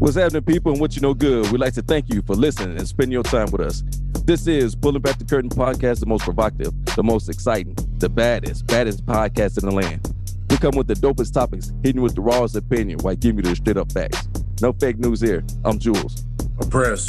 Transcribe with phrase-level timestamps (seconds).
[0.00, 1.52] What's happening, people, and what you know good?
[1.52, 3.82] We'd like to thank you for listening and spending your time with us.
[4.24, 8.66] This is Pulling Back the Curtain podcast, the most provocative, the most exciting, the baddest,
[8.66, 10.10] baddest podcast in the land.
[10.48, 13.56] We come with the dopest topics, hitting with the rawest opinion while giving you the
[13.56, 14.26] straight up facts.
[14.62, 15.44] No fake news here.
[15.66, 16.24] I'm Jules.
[16.62, 17.06] I'm Press.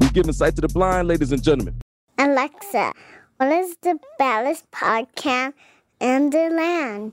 [0.00, 1.80] We giving sight to the blind, ladies and gentlemen.
[2.18, 2.92] Alexa,
[3.36, 5.52] what is the baddest podcast
[6.00, 7.12] in the land?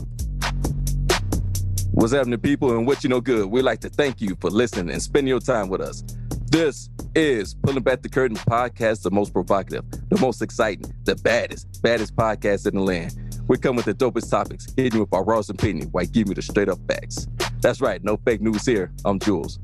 [1.93, 3.47] What's happening, people, and what you know good?
[3.47, 6.05] We'd like to thank you for listening and spending your time with us.
[6.51, 11.83] This is Pulling Back the Curtain podcast, the most provocative, the most exciting, the baddest,
[11.83, 13.17] baddest podcast in the land.
[13.49, 16.35] We come with the dopest topics, hitting you with our rawest opinion while giving you
[16.35, 17.27] the straight up facts.
[17.61, 18.93] That's right, no fake news here.
[19.05, 19.59] I'm Jules.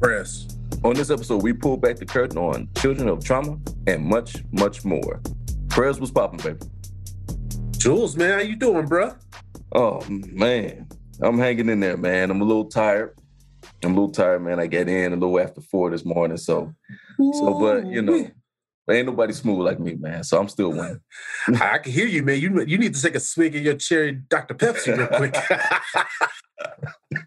[0.00, 0.46] Press.
[0.84, 4.84] On this episode, we pull back the curtain on children of trauma and much, much
[4.84, 5.20] more.
[5.68, 6.58] Prez was popping, baby.
[7.72, 9.18] Jules, man, how you doing, bruh?
[9.72, 10.88] Oh man,
[11.22, 12.30] I'm hanging in there, man.
[12.30, 13.16] I'm a little tired.
[13.84, 14.58] I'm a little tired, man.
[14.58, 16.72] I get in a little after four this morning, so
[17.18, 17.58] so.
[17.58, 18.30] But you know,
[18.90, 20.24] ain't nobody smooth like me, man.
[20.24, 21.00] So I'm still winning.
[21.60, 22.40] I can hear you, man.
[22.40, 25.34] You you need to take a swig of your cherry Dr Pepsi real quick.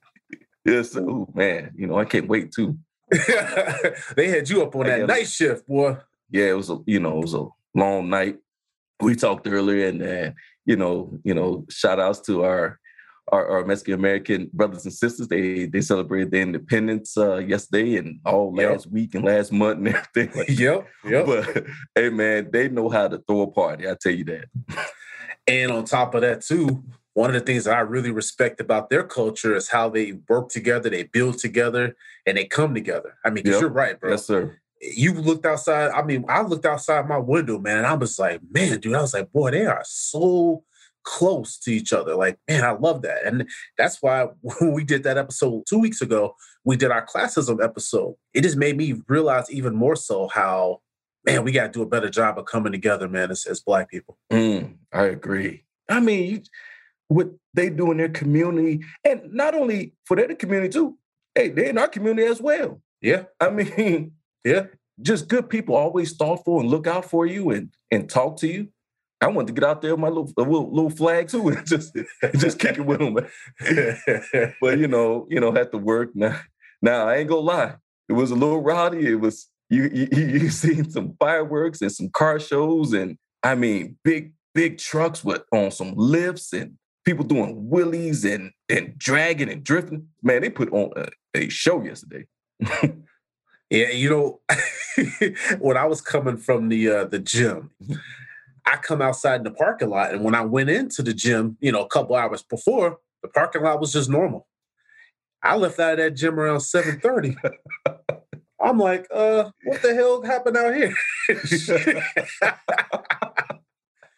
[0.66, 1.72] yes, so man.
[1.76, 2.78] You know, I can't wait too.
[4.16, 5.98] they had you up on that night shift, boy.
[6.32, 7.46] Yeah, it was a you know it was a
[7.76, 8.40] long night.
[9.00, 10.32] We talked earlier, and uh,
[10.66, 12.80] you know you know shout outs to our
[13.32, 15.28] our, our Mexican American brothers and sisters.
[15.28, 19.88] They they celebrated their independence uh, yesterday and all last week and last month and
[19.96, 20.32] everything.
[20.36, 21.26] Like yep, yep.
[21.26, 23.90] But hey, man, they know how to throw a party.
[23.90, 24.46] I tell you that.
[25.48, 26.84] and on top of that, too,
[27.14, 30.50] one of the things that I really respect about their culture is how they work
[30.50, 31.96] together, they build together,
[32.26, 33.18] and they come together.
[33.24, 33.62] I mean, yep.
[33.62, 34.12] you're right, bro.
[34.12, 34.58] Yes, sir.
[34.82, 35.92] You looked outside.
[35.92, 39.02] I mean, I looked outside my window, man, and I was like, man, dude, I
[39.02, 40.64] was like, boy, they are so
[41.04, 42.16] close to each other.
[42.16, 43.26] Like, man, I love that.
[43.26, 47.64] And that's why when we did that episode two weeks ago, we did our classism
[47.64, 48.16] episode.
[48.34, 50.82] It just made me realize even more so how,
[51.26, 53.90] man, we got to do a better job of coming together, man, as, as Black
[53.90, 54.18] people.
[54.32, 55.66] Mm, I agree.
[55.90, 56.42] I mean, you,
[57.08, 60.98] what they do in their community, and not only for their community too,
[61.36, 62.82] hey, they're in our community as well.
[63.02, 63.24] Yeah.
[63.40, 64.68] I mean, yeah.
[65.02, 68.68] Just good people, always thoughtful and look out for you and and talk to you.
[69.22, 71.96] I wanted to get out there with my little little, little flag too and just
[72.38, 73.16] just kick it with them.
[74.62, 76.10] but you know, you know, had to work.
[76.14, 76.40] Now,
[76.82, 77.76] now I ain't gonna lie,
[78.10, 79.08] it was a little rowdy.
[79.08, 83.98] It was you you, you seen some fireworks and some car shows and I mean
[84.04, 89.64] big big trucks with on some lifts and people doing wheelies and and dragging and
[89.64, 90.08] drifting.
[90.22, 92.26] Man, they put on a, a show yesterday.
[93.70, 94.42] yeah, you know,
[95.60, 97.72] when I was coming from the uh, the gym.
[98.66, 101.72] I come outside in the parking lot, and when I went into the gym, you
[101.72, 104.48] know, a couple hours before, the parking lot was just normal.
[105.42, 107.36] I left out of that gym around seven thirty.
[108.64, 110.96] I'm like, uh, what the hell happened out here?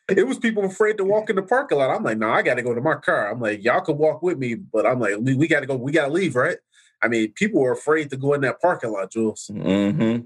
[0.08, 1.90] it was people afraid to walk in the parking lot.
[1.90, 3.32] I'm like, no, I got to go to my car.
[3.32, 5.76] I'm like, y'all could walk with me, but I'm like, we, we got to go.
[5.76, 6.58] We got to leave, right?
[7.02, 9.50] I mean, people were afraid to go in that parking lot, Jules.
[9.52, 10.26] Mm-hmm.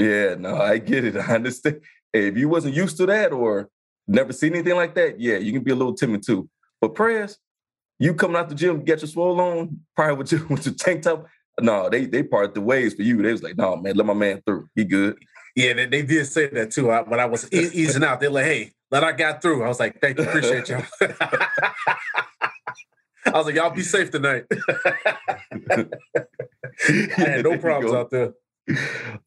[0.00, 1.16] Yeah, no, I get it.
[1.16, 1.80] I understand
[2.24, 3.68] if you wasn't used to that or
[4.06, 6.48] never seen anything like that, yeah, you can be a little timid too.
[6.80, 7.38] But Prez,
[7.98, 11.02] you coming out the gym, get your swole on, probably with your with your tank
[11.02, 11.26] top.
[11.60, 13.22] No, they they parted the ways for you.
[13.22, 14.68] They was like, no, man, let my man through.
[14.74, 15.18] He good.
[15.54, 16.90] Yeah, they, they did say that too.
[16.90, 19.68] I, when I was e- easing out, they're like, "Hey, let I got through." I
[19.68, 20.84] was like, "Thank you, appreciate y'all."
[23.24, 24.44] I was like, "Y'all be safe tonight."
[25.70, 25.86] I
[27.16, 28.34] had no problems out there.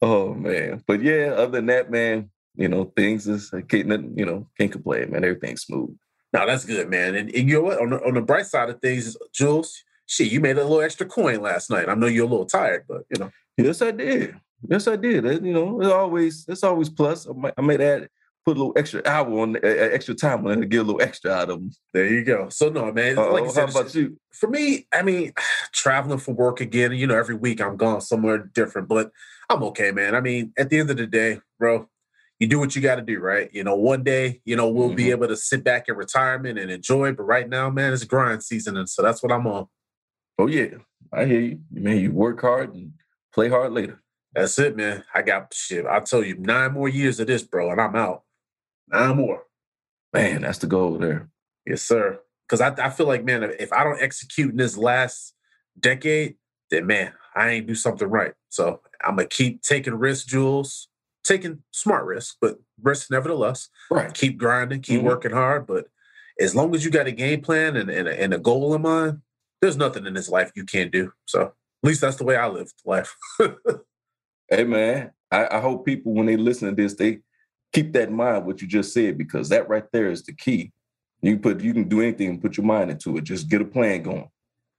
[0.00, 4.46] Oh man, but yeah, other than that, man, you know, things is can't you know
[4.58, 5.24] can't complain, man.
[5.24, 5.96] Everything's smooth.
[6.32, 7.16] No, that's good, man.
[7.16, 7.80] And, and you know what?
[7.80, 11.06] On the, on the bright side of things, Jules, shit, you made a little extra
[11.06, 11.88] coin last night.
[11.88, 13.30] I know you're a little tired, but you know.
[13.56, 14.36] Yes, I did.
[14.68, 15.24] Yes, I did.
[15.44, 17.28] you know, it's always it's always plus.
[17.28, 18.08] I might, I might add
[18.44, 21.02] put a little extra hour on uh, extra time on it to get a little
[21.02, 21.70] extra out of them.
[21.92, 22.48] There you go.
[22.48, 23.18] So no, man.
[23.18, 24.18] Uh-oh, like said, how about you?
[24.32, 25.32] For me, I mean,
[25.72, 26.92] traveling for work again.
[26.92, 29.10] You know, every week I'm gone somewhere different, but
[29.48, 30.14] I'm okay, man.
[30.14, 31.88] I mean, at the end of the day, bro,
[32.40, 33.50] you do what you got to do, right?
[33.52, 34.96] You know, one day, you know, we'll mm-hmm.
[34.96, 37.12] be able to sit back in retirement and enjoy.
[37.12, 39.68] But right now, man, it's grind season, and so that's what I'm on.
[40.38, 40.78] Oh yeah,
[41.12, 41.60] I hear you.
[41.70, 42.94] Man, you work hard and
[43.32, 44.02] play hard later.
[44.32, 45.04] That's it, man.
[45.14, 45.84] I got shit.
[45.84, 48.22] I'll tell you, nine more years of this, bro, and I'm out.
[48.88, 49.42] Nine more.
[50.12, 51.28] Man, that's the goal there.
[51.66, 52.20] Yes, sir.
[52.48, 55.34] Because I, I feel like, man, if I don't execute in this last
[55.78, 56.36] decade,
[56.70, 58.32] then man, I ain't do something right.
[58.48, 60.88] So I'm gonna keep taking risks, Jules
[61.24, 63.68] taking smart risks, but risks nevertheless.
[63.90, 64.12] Right.
[64.12, 65.06] Keep grinding, keep mm-hmm.
[65.06, 65.66] working hard.
[65.66, 65.86] But
[66.38, 68.82] as long as you got a game plan and, and, a, and a goal in
[68.82, 69.20] mind,
[69.60, 71.12] there's nothing in this life you can't do.
[71.26, 71.52] So at
[71.82, 73.14] least that's the way I live life.
[74.48, 77.20] hey man, I, I, hope people when they listen to this, they
[77.72, 80.72] keep that in mind what you just said because that right there is the key.
[81.20, 83.24] You put you can do anything and put your mind into it.
[83.24, 84.30] Just get a plan going.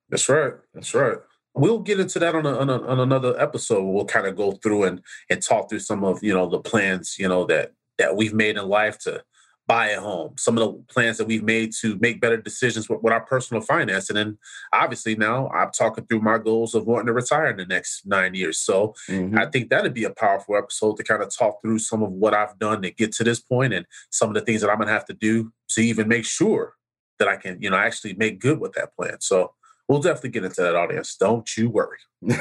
[0.09, 0.53] That's right.
[0.73, 1.17] That's right
[1.53, 3.83] we'll get into that on, a, on, a, on another episode.
[3.83, 7.15] We'll kind of go through and and talk through some of you know the plans
[7.19, 9.23] you know that that we've made in life to
[9.67, 13.01] buy a home, some of the plans that we've made to make better decisions with,
[13.03, 14.37] with our personal finance, and then
[14.73, 18.33] obviously now I'm talking through my goals of wanting to retire in the next nine
[18.33, 18.59] years.
[18.59, 19.37] So mm-hmm.
[19.37, 22.33] I think that'd be a powerful episode to kind of talk through some of what
[22.33, 24.91] I've done to get to this point and some of the things that I'm gonna
[24.91, 26.73] have to do to even make sure
[27.19, 29.17] that I can you know actually make good with that plan.
[29.21, 29.53] So
[29.91, 31.17] We'll definitely get into that audience.
[31.17, 31.97] Don't you worry.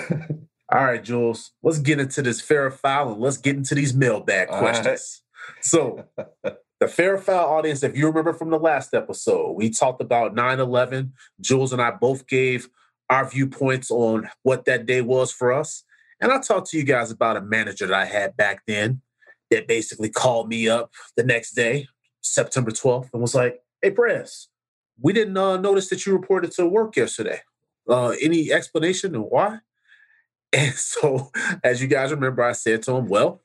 [0.73, 4.47] All right, Jules, let's get into this fair foul and let's get into these mailbag
[4.47, 5.23] questions.
[5.49, 5.65] Right.
[5.65, 6.05] So,
[6.79, 10.61] the fair foul audience, if you remember from the last episode, we talked about 9
[10.61, 11.13] 11.
[11.41, 12.69] Jules and I both gave
[13.09, 15.83] our viewpoints on what that day was for us.
[16.21, 19.03] And I talked to you guys about a manager that I had back then
[19.51, 21.89] that basically called me up the next day,
[22.21, 24.47] September 12th, and was like, Hey, Press,
[25.01, 27.41] we didn't uh, notice that you reported to work yesterday.
[27.89, 29.59] Uh, any explanation of why?
[30.53, 31.31] And so,
[31.63, 33.41] as you guys remember, I said to him, well,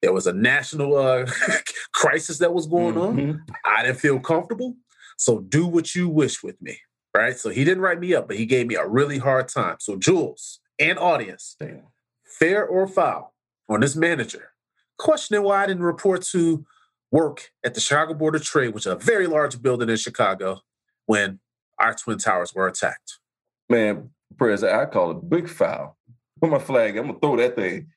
[0.00, 1.26] there was a national uh,
[1.92, 3.30] crisis that was going mm-hmm.
[3.30, 3.44] on.
[3.64, 4.76] I didn't feel comfortable.
[5.16, 6.78] So, do what you wish with me.
[7.12, 7.36] Right.
[7.36, 9.78] So, he didn't write me up, but he gave me a really hard time.
[9.80, 11.88] So, Jules and audience, Damn.
[12.24, 13.34] fair or foul
[13.68, 14.52] on this manager
[14.98, 16.64] questioning why I didn't report to
[17.10, 20.60] work at the Chicago Board of Trade, which is a very large building in Chicago,
[21.06, 21.40] when
[21.78, 23.18] our twin towers were attacked.
[23.68, 25.96] Man, Prez, I call it big foul.
[26.40, 26.96] Put my flag.
[26.96, 27.88] I'm gonna throw that thing.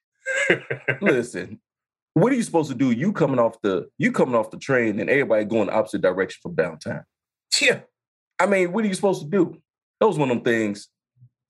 [1.01, 1.59] Listen,
[2.13, 2.91] what are you supposed to do?
[2.91, 6.39] You coming off the you coming off the train and everybody going the opposite direction
[6.41, 7.03] from downtown.
[7.61, 7.81] Yeah.
[8.39, 9.57] I mean, what are you supposed to do?
[9.99, 10.87] That was one of them things.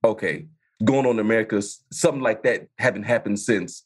[0.03, 0.47] Okay,
[0.83, 3.85] going on America, something like that haven't happened since.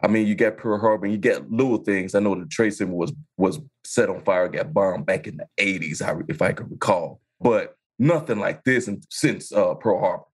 [0.00, 2.14] I mean, you got Pearl Harbor, and you get little things.
[2.14, 5.46] I know the Trade Center was was set on fire, got bombed back in the
[5.58, 7.20] '80s, if I can recall.
[7.40, 10.24] But nothing like this since uh, Pearl Harbor,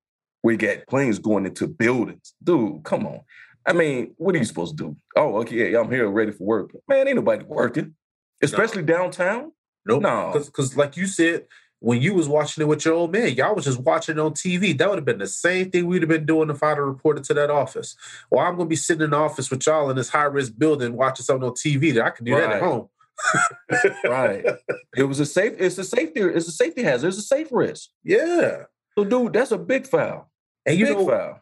[0.43, 2.35] where you got planes going into buildings.
[2.43, 3.21] Dude, come on.
[3.67, 4.97] I mean, what are you supposed to do?
[5.17, 6.73] Oh, okay, yeah, I'm here ready for work.
[6.87, 7.95] Man, ain't nobody working,
[8.43, 8.95] especially no.
[8.95, 9.53] downtown.
[9.87, 10.03] Nope.
[10.03, 11.47] No, because like you said,
[11.85, 14.33] when you was watching it with your old man, y'all was just watching it on
[14.33, 14.77] TV.
[14.77, 17.25] That would have been the same thing we'd have been doing if I'd have reported
[17.25, 17.95] to that office.
[18.31, 20.97] Well, I'm gonna be sitting in the office with y'all in this high risk building
[20.97, 21.93] watching something on TV.
[21.93, 22.41] That I can do right.
[22.41, 22.89] that at home.
[24.05, 24.47] right.
[24.97, 25.53] It was a safe.
[25.59, 26.21] It's a safety.
[26.21, 27.09] It's a safety hazard.
[27.09, 27.91] It's a safe risk.
[28.03, 28.63] Yeah.
[28.97, 30.31] So, dude, that's a big foul.
[30.65, 31.41] And you big know, foul.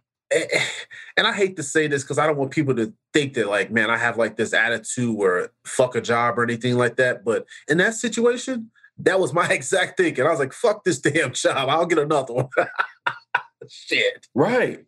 [1.17, 3.71] And I hate to say this because I don't want people to think that, like,
[3.71, 7.25] man, I have like this attitude where fuck a job or anything like that.
[7.25, 10.27] But in that situation, that was my exact thinking.
[10.27, 11.69] I was like, fuck this damn job.
[11.69, 12.49] I'll get another one.
[13.69, 14.27] Shit.
[14.35, 14.85] Right.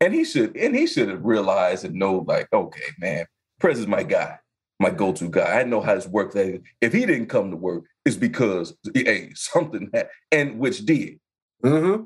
[0.00, 3.26] And he should, and he should have realized and know, like, okay, man,
[3.58, 4.38] Prez is my guy
[4.80, 5.60] my go-to guy.
[5.60, 6.34] I know how this works.
[6.34, 11.20] If he didn't come to work, it's because hey, something had, and which did.
[11.62, 12.04] Mm-hmm.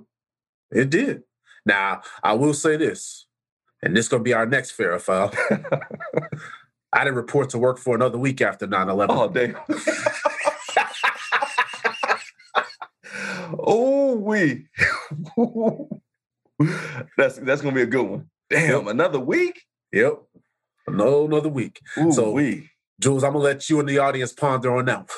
[0.76, 1.22] It did.
[1.64, 3.26] Now, I will say this,
[3.80, 5.32] and this is gonna be our next fair foul.
[6.92, 9.06] I didn't report to work for another week after 9-11.
[9.08, 9.56] Oh, damn.
[13.64, 14.68] Oh, we.
[17.18, 18.30] that's that's gonna be a good one.
[18.50, 18.86] Damn, yep.
[18.88, 19.62] another week?
[19.92, 20.22] Yep.
[20.88, 21.80] No another week.
[21.98, 25.10] Ooh, So- we Jules, I'm gonna let you and the audience ponder on that.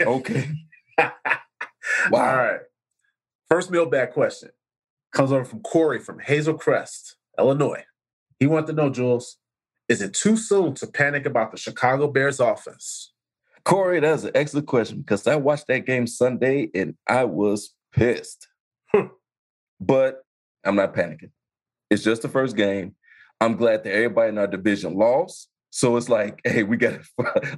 [0.06, 0.50] okay.
[0.98, 1.10] All
[2.10, 2.36] Wow.
[2.36, 2.60] right.
[3.48, 4.50] First mailbag question
[5.12, 7.84] comes over from Corey from Hazel Crest, Illinois.
[8.40, 9.38] He wants to know, Jules,
[9.88, 13.12] is it too soon to panic about the Chicago Bears offense?
[13.64, 18.48] Corey, that's an excellent question because I watched that game Sunday and I was pissed.
[19.80, 20.22] But
[20.64, 21.30] I'm not panicking.
[21.90, 22.94] It's just the first game.
[23.40, 25.48] I'm glad that everybody in our division lost.
[25.70, 27.00] So it's like, hey, we got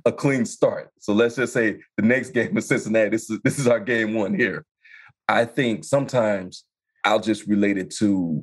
[0.06, 0.90] a clean start.
[1.00, 4.14] So let's just say the next game in Cincinnati, this is this is our game
[4.14, 4.64] one here.
[5.28, 6.64] I think sometimes
[7.04, 8.42] I'll just relate it to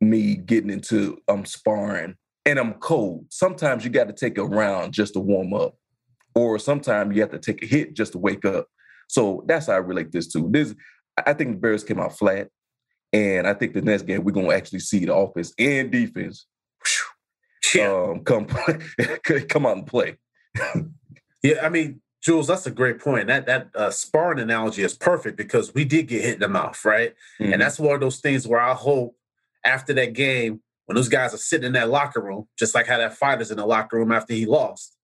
[0.00, 2.14] me getting into um sparring
[2.46, 3.26] and I'm cold.
[3.30, 5.74] Sometimes you got to take a round just to warm up
[6.34, 8.68] or sometimes you have to take a hit just to wake up.
[9.08, 10.48] So that's how I relate this to.
[10.50, 10.74] This,
[11.26, 12.48] I think the Bears came out flat,
[13.12, 16.46] and I think the next game we're gonna actually see the offense and defense
[17.80, 18.46] um, come
[19.48, 20.16] come out and play.
[21.42, 23.28] Yeah, I mean, Jules, that's a great point.
[23.28, 26.82] That that uh, sparring analogy is perfect because we did get hit in the mouth,
[26.84, 27.14] right?
[27.40, 27.52] Mhm.
[27.52, 29.16] And that's one of those things where I hope
[29.64, 32.98] after that game, when those guys are sitting in that locker room, just like how
[32.98, 34.96] that fighter's in the locker room after he lost,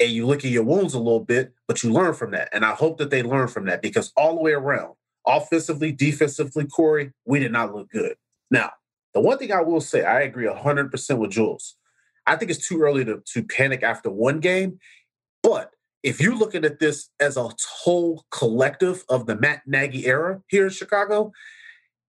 [0.00, 2.48] and you look at your wounds a little bit, but you learn from that.
[2.52, 4.94] And I hope that they learn from that because all the way around,
[5.28, 8.16] offensively, defensively, Corey, we did not look good.
[8.50, 8.70] Now,
[9.14, 11.76] the one thing I will say, I agree 100% with Jules.
[12.26, 14.78] I think it's too early to, to panic after one game.
[15.42, 15.70] But
[16.02, 17.48] if you're looking at this as a
[17.82, 21.32] whole collective of the Matt Nagy era here in Chicago,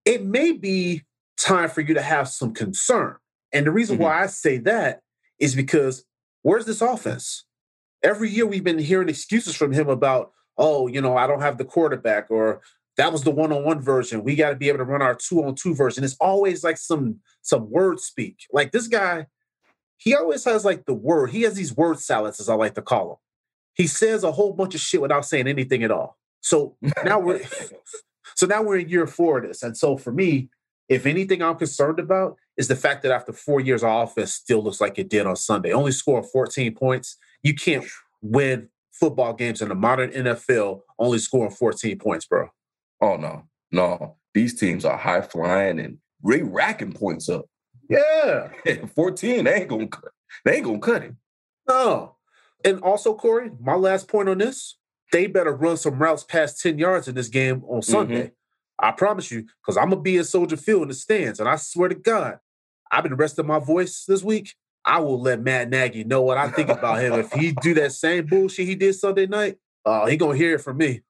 [0.04, 1.02] it may be
[1.38, 3.16] time for you to have some concern.
[3.52, 4.00] And the reason Mhm.
[4.02, 5.02] why I say that
[5.38, 6.04] is because
[6.42, 7.44] where's this offense?
[8.02, 11.58] Every year we've been hearing excuses from him about, oh, you know, I don't have
[11.58, 12.60] the quarterback, or
[13.00, 14.22] that was the one-on-one version.
[14.22, 16.04] We got to be able to run our two-on-two version.
[16.04, 18.40] It's always like some some word speak.
[18.52, 19.26] Like this guy,
[19.96, 21.30] he always has like the word.
[21.30, 23.16] He has these word salads, as I like to call them.
[23.72, 26.18] He says a whole bunch of shit without saying anything at all.
[26.42, 27.40] So now we're
[28.36, 29.62] so now we're in year four of this.
[29.62, 30.50] And so for me,
[30.90, 34.62] if anything I'm concerned about is the fact that after four years, our offense still
[34.62, 35.72] looks like it did on Sunday.
[35.72, 37.16] Only scoring 14 points.
[37.42, 37.86] You can't
[38.20, 42.50] win football games in the modern NFL only scoring 14 points, bro.
[43.00, 44.16] Oh no, no.
[44.34, 47.46] These teams are high flying and they racking points up.
[47.88, 48.50] Yeah.
[48.94, 50.12] 14, they ain't gonna cut.
[50.44, 51.14] They ain't gonna cut it.
[51.68, 52.16] No.
[52.64, 54.76] And also, Corey, my last point on this,
[55.12, 58.32] they better run some routes past 10 yards in this game on Sunday.
[58.78, 61.40] I promise you, because I'm gonna be at Soldier Field in the stands.
[61.40, 62.38] And I swear to God,
[62.90, 64.54] I've been resting my voice this week.
[64.84, 67.12] I will let Matt Nagy know what I think about him.
[67.12, 70.60] If he do that same bullshit he did Sunday night, uh, he gonna hear it
[70.60, 71.02] from me.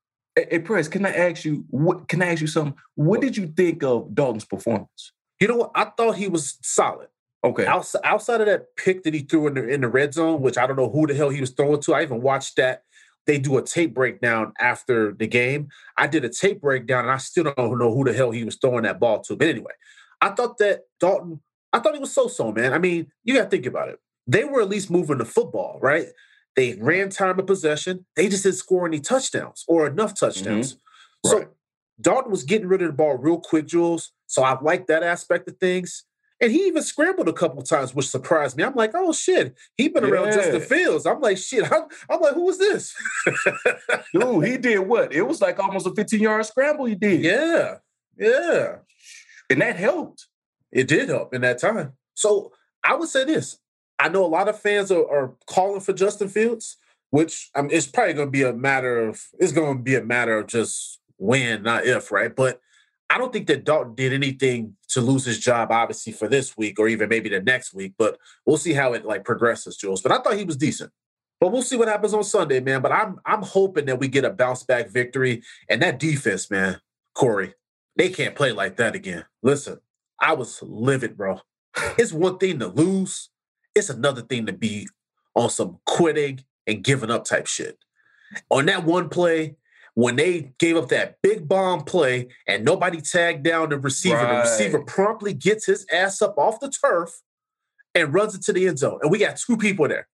[0.50, 2.74] Hey, Press, can I ask you what can I ask you something?
[2.94, 5.12] What did you think of Dalton's performance?
[5.40, 5.70] You know what?
[5.74, 7.08] I thought he was solid.
[7.42, 7.66] Okay.
[7.66, 10.58] Outside, outside of that pick that he threw in the in the red zone, which
[10.58, 11.94] I don't know who the hell he was throwing to.
[11.94, 12.82] I even watched that.
[13.26, 15.68] They do a tape breakdown after the game.
[15.96, 18.56] I did a tape breakdown, and I still don't know who the hell he was
[18.56, 19.36] throwing that ball to.
[19.36, 19.72] But anyway,
[20.20, 21.40] I thought that Dalton.
[21.72, 22.72] I thought he was so-so, man.
[22.72, 24.00] I mean, you got to think about it.
[24.26, 26.08] They were at least moving the football, right?
[26.56, 28.06] They ran time of possession.
[28.16, 30.26] They just didn't score any touchdowns or enough mm-hmm.
[30.26, 30.76] touchdowns.
[31.24, 31.48] So Right.
[32.00, 34.12] Dalton was getting rid of the ball real quick, Jules.
[34.26, 36.04] So I like that aspect of things.
[36.42, 38.64] And he even scrambled a couple times, which surprised me.
[38.64, 40.66] I'm like, oh shit, he been around Justin Yeah.
[40.66, 41.04] Fields.
[41.04, 41.70] I'm like, shit.
[41.70, 42.94] I'm, I'm like, who was this?
[44.14, 45.12] Dude, he did what?
[45.12, 47.22] It was like almost a 15 yard scramble he did.
[47.22, 47.76] yeah,
[48.16, 48.76] yeah.
[49.50, 50.28] And that helped.
[50.72, 51.92] It did help in that time.
[52.14, 52.52] So
[52.82, 53.58] I would say this.
[54.00, 56.78] I know a lot of fans are, are calling for Justin Fields,
[57.10, 59.94] which I mean, it's probably going to be a matter of it's going to be
[59.94, 62.34] a matter of just when, not if, right?
[62.34, 62.60] But
[63.10, 66.78] I don't think that Dalton did anything to lose his job, obviously, for this week
[66.78, 67.94] or even maybe the next week.
[67.98, 70.00] But we'll see how it like progresses, Jules.
[70.00, 70.92] But I thought he was decent.
[71.40, 72.80] But we'll see what happens on Sunday, man.
[72.80, 75.42] But I'm I'm hoping that we get a bounce back victory.
[75.68, 76.80] And that defense, man,
[77.14, 77.54] Corey,
[77.96, 79.24] they can't play like that again.
[79.42, 79.80] Listen,
[80.18, 81.40] I was livid, bro.
[81.98, 83.30] It's one thing to lose,
[83.74, 84.88] it's another thing to be
[85.34, 87.78] on some quitting and giving up type shit.
[88.50, 89.56] On that one play,
[89.94, 94.40] when they gave up that big bomb play and nobody tagged down the receiver, the
[94.40, 97.20] receiver promptly gets his ass up off the turf
[97.94, 99.00] and runs into the end zone.
[99.02, 100.08] And we got two people there.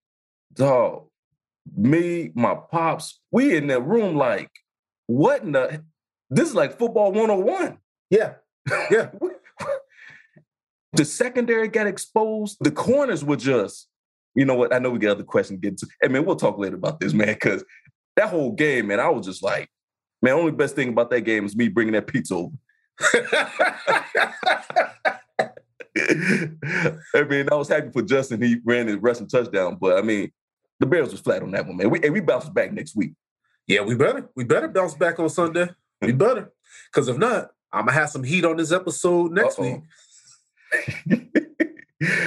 [0.55, 1.05] Dog,
[1.77, 4.51] me, my pops, we in that room like,
[5.07, 5.85] what in the
[6.31, 7.79] this is like football 101.
[8.11, 8.35] Yeah.
[8.91, 9.11] Yeah.
[10.97, 12.57] the secondary got exposed.
[12.61, 13.89] The corners were just,
[14.35, 14.75] you know what?
[14.75, 15.87] I know we got other questions to get to.
[16.01, 17.65] Hey man, we'll talk later about this, man, because
[18.17, 19.69] that whole game, man, I was just like,
[20.23, 22.55] man, only best thing about that game is me bringing that pizza over.
[27.15, 28.43] I mean, I was happy for Justin.
[28.43, 30.33] He ran his rushing touchdown, but I mean,
[30.81, 31.91] the Bears was flat on that one, man.
[31.91, 33.13] We, and we bounce back next week.
[33.67, 34.29] Yeah, we better.
[34.37, 35.69] We better bounce back on Sunday.
[36.01, 36.53] We better.
[36.93, 39.63] Because if not, I'm gonna have some heat on this episode next Uh-oh.
[39.63, 39.81] week.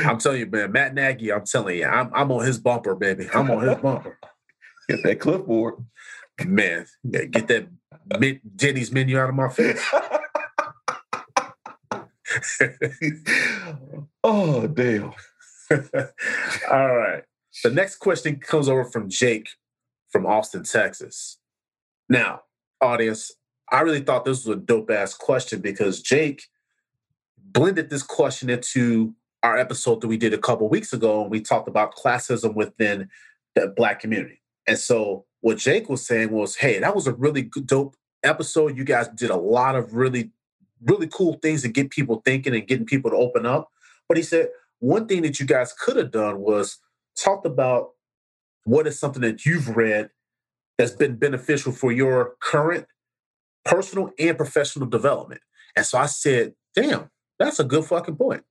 [0.06, 3.27] I'm telling you, man, Matt Nagy, I'm telling you, I'm, I'm on his bumper, baby.
[3.34, 4.18] I'm on his bumper.
[4.89, 5.75] Get that clipboard.
[6.44, 7.68] Man, get that
[8.56, 9.86] Denny's menu out of my face.
[14.24, 15.13] oh, damn.
[16.72, 17.24] All right.
[17.63, 19.50] The next question comes over from Jake
[20.12, 21.38] from Austin, Texas.
[22.08, 22.41] Now,
[22.82, 23.32] audience,
[23.72, 26.44] I really thought this was a dope ass question because Jake
[27.51, 29.13] blended this question into
[29.44, 33.10] our episode that we did a couple weeks ago, and we talked about classism within
[33.56, 34.41] the black community.
[34.68, 38.77] And so, what Jake was saying was, "Hey, that was a really dope episode.
[38.77, 40.32] You guys did a lot of really,
[40.82, 43.72] really cool things to get people thinking and getting people to open up."
[44.08, 46.79] But he said one thing that you guys could have done was
[47.15, 47.91] talked about
[48.63, 50.10] what is something that you've read
[50.77, 52.88] that's been beneficial for your current
[53.65, 55.41] personal and professional development.
[55.75, 58.43] And so I said, damn, that's a good fucking point.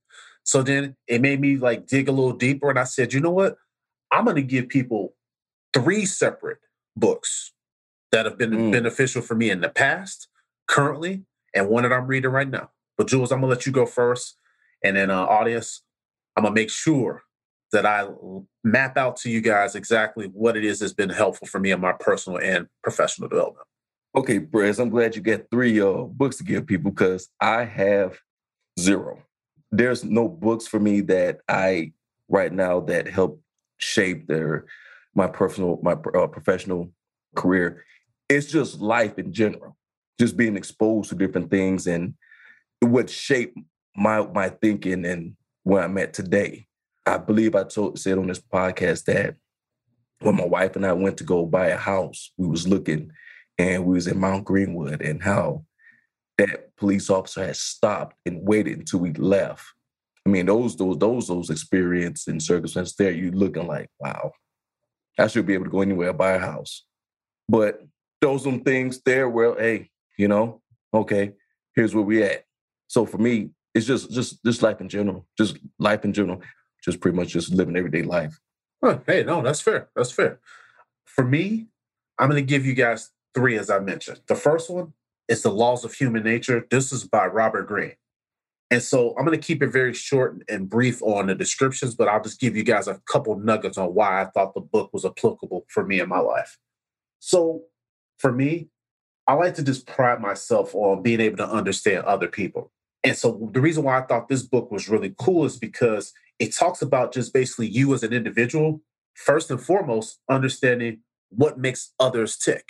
[0.45, 2.71] So then it made me like dig a little deeper.
[2.71, 3.57] And I said, you know what?
[4.11, 5.15] I'm going to give people
[5.75, 6.59] three separate
[6.97, 7.53] books
[8.11, 8.73] that have been Mm.
[8.73, 10.29] beneficial for me in the past,
[10.67, 12.71] currently, and one that I'm reading right now.
[12.97, 14.37] But Jules, I'm going to let you go first.
[14.83, 15.83] And then, uh, audience,
[16.37, 17.23] I'm going to make sure
[17.73, 18.09] that I
[18.65, 21.81] map out to you guys exactly what it is that's been helpful for me in
[21.81, 23.67] my personal and professional development.
[24.17, 28.19] Okay, Prez, I'm glad you get three uh, books to give people because I have
[28.79, 29.23] zero.
[29.71, 31.93] There's no books for me that I
[32.29, 33.43] right now that help
[33.79, 34.67] shape their
[35.15, 36.93] my personal my uh, professional
[37.35, 37.85] career.
[38.29, 39.77] It's just life in general,
[40.19, 42.15] just being exposed to different things and
[42.81, 43.59] what shaped
[43.97, 46.67] my my thinking and where I'm at today.
[47.05, 49.37] I believe I told said on this podcast that
[50.21, 53.11] when my wife and I went to go buy a house, we was looking
[53.59, 55.65] and we was in Mount Greenwood and how
[56.37, 59.65] that police officer had stopped and waited until we left.
[60.27, 64.33] I mean, those those those those experience and circumstances there, you looking like, wow,
[65.19, 66.85] I should be able to go anywhere buy a house.
[67.49, 67.83] But
[68.21, 70.61] those some things there where, hey, you know,
[70.93, 71.33] okay,
[71.75, 72.45] here's where we at.
[72.89, 76.43] So for me, it's just just just life in general, just life in general,
[76.85, 78.39] just pretty much just living everyday life.
[78.83, 79.89] Huh, hey, no, that's fair.
[79.97, 80.41] That's fair.
[81.05, 81.67] For me,
[82.19, 84.21] I'm to give you guys three, as I mentioned.
[84.27, 84.93] The first one
[85.29, 86.67] is The Laws of Human Nature.
[86.71, 87.95] This is by Robert Greene.
[88.71, 92.09] And so I'm going to keep it very short and brief on the descriptions, but
[92.09, 95.07] I'll just give you guys a couple nuggets on why I thought the book was
[95.07, 96.59] applicable for me in my life.
[97.19, 97.63] So
[98.19, 98.69] for me,
[99.27, 102.73] I like to just pride myself on being able to understand other people.
[103.05, 106.55] And so the reason why I thought this book was really cool is because it
[106.55, 108.83] talks about just basically you as an individual,
[109.15, 112.65] first and foremost, understanding what makes others tick.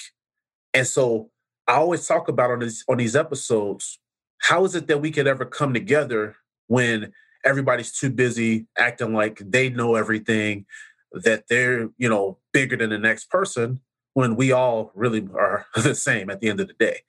[0.74, 1.30] And so
[1.68, 3.98] I always talk about on these on these episodes,
[4.38, 7.12] how is it that we could ever come together when
[7.44, 10.66] everybody's too busy acting like they know everything,
[11.12, 13.80] that they're, you know, bigger than the next person,
[14.14, 17.00] when we all really are the same at the end of the day.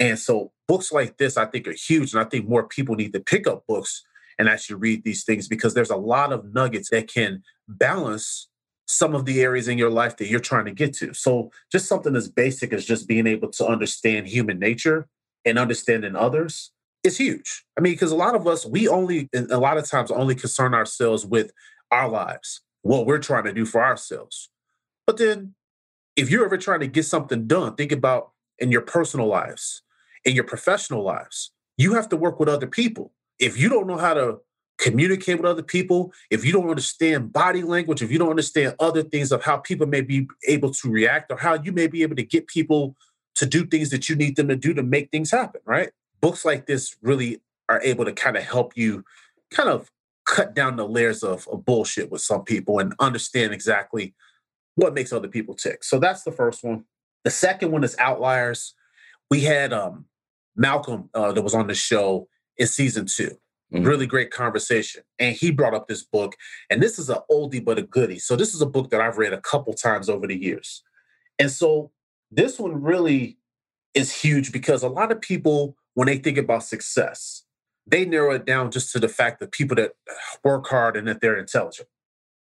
[0.00, 2.12] And so books like this, I think, are huge.
[2.12, 4.04] And I think more people need to pick up books
[4.38, 8.48] and actually read these things because there's a lot of nuggets that can balance
[8.86, 11.14] some of the areas in your life that you're trying to get to.
[11.14, 15.08] So just something as basic as just being able to understand human nature
[15.44, 16.70] and understanding others
[17.02, 17.64] is huge.
[17.78, 20.74] I mean, because a lot of us, we only, a lot of times, only concern
[20.74, 21.52] ourselves with
[21.90, 24.50] our lives, what we're trying to do for ourselves.
[25.06, 25.54] But then
[26.16, 29.82] if you're ever trying to get something done, think about in your personal lives,
[30.24, 33.12] in your professional lives, you have to work with other people.
[33.38, 34.38] If you don't know how to
[34.84, 39.02] communicate with other people, if you don't understand body language, if you don't understand other
[39.02, 42.14] things of how people may be able to react or how you may be able
[42.14, 42.94] to get people
[43.34, 45.88] to do things that you need them to do to make things happen, right?
[46.20, 49.02] Books like this really are able to kind of help you
[49.50, 49.90] kind of
[50.26, 54.14] cut down the layers of, of bullshit with some people and understand exactly
[54.74, 55.82] what makes other people tick.
[55.82, 56.84] So that's the first one.
[57.24, 58.74] The second one is Outliers.
[59.30, 60.04] We had um,
[60.54, 63.30] Malcolm uh, that was on the show in season 2
[63.72, 63.86] Mhm.
[63.86, 65.02] Really great conversation.
[65.18, 66.36] And he brought up this book.
[66.70, 68.18] And this is an oldie but a goodie.
[68.18, 70.82] So this is a book that I've read a couple times over the years.
[71.38, 71.90] And so
[72.30, 73.38] this one really
[73.94, 77.44] is huge because a lot of people, when they think about success,
[77.86, 79.92] they narrow it down just to the fact that people that
[80.42, 81.88] work hard and that they're intelligent.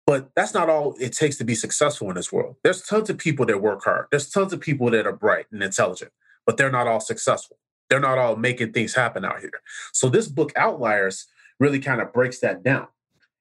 [0.07, 2.57] But that's not all it takes to be successful in this world.
[2.65, 4.07] There's tons of people that work hard.
[4.11, 6.13] There's tons of people that are bright and intelligent,
[6.47, 7.59] but they're not all successful.
[7.93, 9.61] They're not all making things happen out here.
[9.93, 11.27] So this book, Outliers,
[11.61, 12.87] really kind of breaks that down.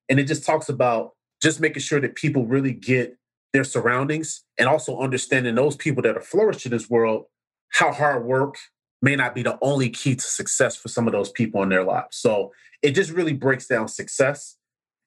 [0.10, 1.12] And it just talks about
[1.42, 3.16] just making sure that people really get
[3.54, 7.28] their surroundings and also understanding those people that are flourishing in this world,
[7.70, 8.58] how hard work
[9.02, 11.86] may not be the only key to success for some of those people in their
[11.86, 12.18] lives.
[12.18, 14.58] So it just really breaks down success.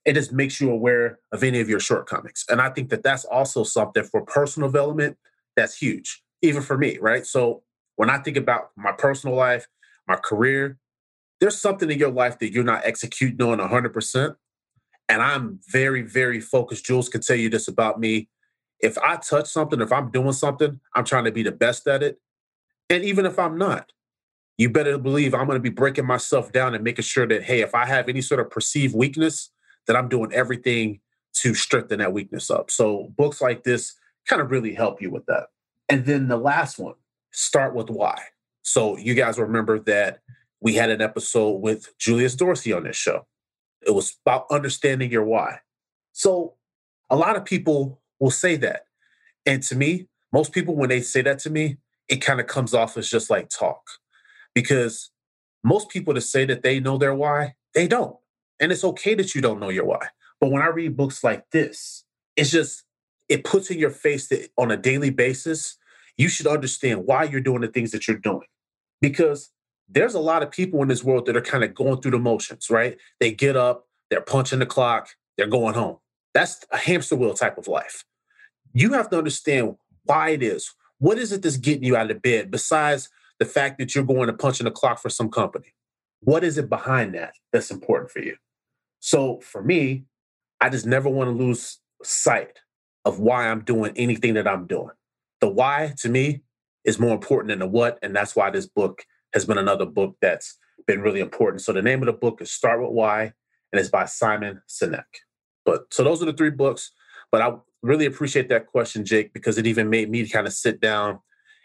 [0.07, 2.47] It just makes you aware of any of your shortcomings.
[2.49, 5.19] And I think that that's also something for personal development
[5.55, 7.27] that's huge, even for me, right?
[7.27, 7.63] So
[7.97, 9.67] when I think about my personal life,
[10.07, 10.79] my career,
[11.41, 14.37] there's something in your life that you're not executing on 100%.
[15.09, 16.87] And I'm very, very focused.
[16.87, 18.29] Jules can tell you this about me.
[18.81, 22.03] If I touch something, if I'm doing something, I'm trying to be the best at
[22.03, 22.21] it.
[22.91, 23.93] And even if I'm not,
[24.57, 27.61] you better believe I'm going to be breaking myself down and making sure that, hey,
[27.61, 29.51] if I have any sort of perceived weakness,
[29.87, 31.01] that I'm doing everything
[31.35, 32.71] to strengthen that weakness up.
[32.71, 33.95] So books like this
[34.27, 35.49] kind of really help you with that.
[35.89, 36.95] And then the last one,
[37.35, 38.19] start with why.
[38.63, 40.21] So you guys remember that
[40.61, 43.27] we had an episode with Julius Dorsey on this show.
[43.87, 45.59] It was about understanding your why.
[46.13, 46.55] So
[47.11, 48.87] a lot of people will say that.
[49.45, 51.77] And to me, most people, when they say that to me,
[52.09, 53.83] it kind of comes off as just like talk.
[54.55, 55.11] Because
[55.63, 58.17] most people to say that they know their why, they don't.
[58.61, 60.09] And it's okay that you don't know your why.
[60.41, 62.05] But when I read books like this,
[62.37, 62.85] it's just,
[63.29, 65.77] it puts in your face that on a daily basis,
[66.17, 68.47] you should understand why you're doing the things that you're doing.
[69.01, 69.51] Because
[69.89, 72.19] there's a lot of people in this world that are kind of going through the
[72.19, 72.97] motions, right?
[73.21, 75.99] They get up, they're punching the clock, they're going home.
[76.33, 78.05] That's a hamster wheel type of life.
[78.73, 80.73] You have to understand why it is.
[80.99, 84.27] What is it that's getting you out of bed besides the fact that you're going
[84.27, 85.75] to punch in the clock for some company?
[86.21, 88.37] What is it behind that that's important for you?
[89.01, 90.05] So for me,
[90.61, 92.61] I just never want to lose sight
[93.05, 94.93] of why I'm doing anything that I'm doing.
[95.45, 96.41] The why to me
[96.87, 97.99] is more important than the what.
[98.01, 99.05] And that's why this book
[99.35, 101.61] has been another book that's been really important.
[101.61, 103.25] So the name of the book is Start with Why,
[103.71, 105.05] and it's by Simon Sinek.
[105.67, 106.93] But so those are the three books.
[107.31, 107.53] But I
[107.83, 111.19] really appreciate that question, Jake, because it even made me kind of sit down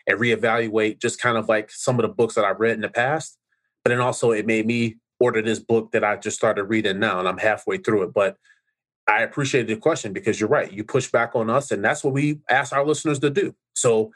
[0.05, 2.89] and reevaluate just kind of like some of the books that I've read in the
[2.89, 3.37] past.
[3.85, 7.17] But then also it made me order this book that I just started reading now,
[7.17, 8.13] and I'm halfway through it.
[8.13, 8.35] But
[9.09, 10.71] I appreciate the question because you're right.
[10.71, 13.55] You push back on us, and that's what we ask our listeners to do.
[13.73, 14.11] So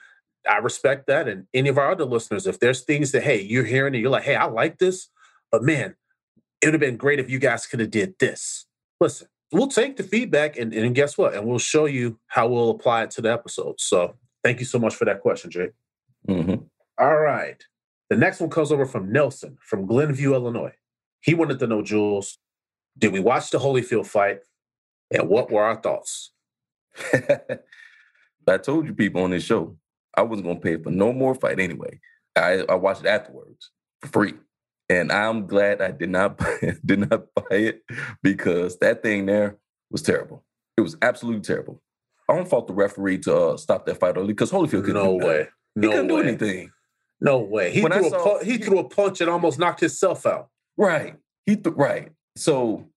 [0.48, 1.28] I respect that.
[1.28, 4.12] And any of our other listeners, if there's things that, hey, you're hearing and you're
[4.12, 5.10] like, hey, I like this,
[5.52, 5.96] but man,
[6.62, 8.68] it would have been great if you guys could have did this.
[9.00, 11.34] Listen, we'll take the feedback and, and guess what?
[11.34, 13.80] And we'll show you how we'll apply it to the episode.
[13.80, 15.72] So thank you so much for that question, Jake.
[16.28, 16.64] Mm-hmm.
[17.00, 17.62] All right.
[18.10, 20.74] The next one comes over from Nelson from Glenview, Illinois.
[21.22, 22.38] He wanted to know, Jules,
[22.98, 24.42] did we watch the Holyfield fight?
[25.14, 26.32] And what were our thoughts?
[28.48, 29.78] I told you people on this show,
[30.16, 32.00] I wasn't gonna pay for no more fight anyway.
[32.36, 33.72] I, I watched it afterwards
[34.02, 34.34] for free.
[34.90, 37.82] And I'm glad I did not buy, did not buy it
[38.22, 39.58] because that thing there
[39.90, 40.44] was terrible.
[40.78, 41.82] It was absolutely terrible.
[42.30, 45.20] I don't fault the referee to uh, stop that fight early because Holyfield couldn't No
[45.20, 45.48] do way.
[45.76, 46.22] No he couldn't way.
[46.24, 46.72] do anything.
[47.22, 47.72] No way.
[47.72, 50.50] He, When threw, saw- a pu- he threw a punch and almost knocked himself out.
[50.78, 51.16] Right.
[51.46, 52.12] He th- right.
[52.36, 52.90] So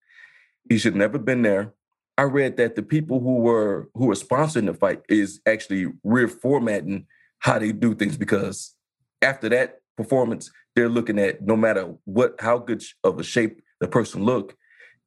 [0.68, 1.72] he should never been there.
[2.18, 7.04] I read that the people who were who were sponsoring the fight is actually reformatting
[7.40, 8.74] how they do things because
[9.22, 13.88] after that performance, they're looking at no matter what how good of a shape the
[13.88, 14.56] person look,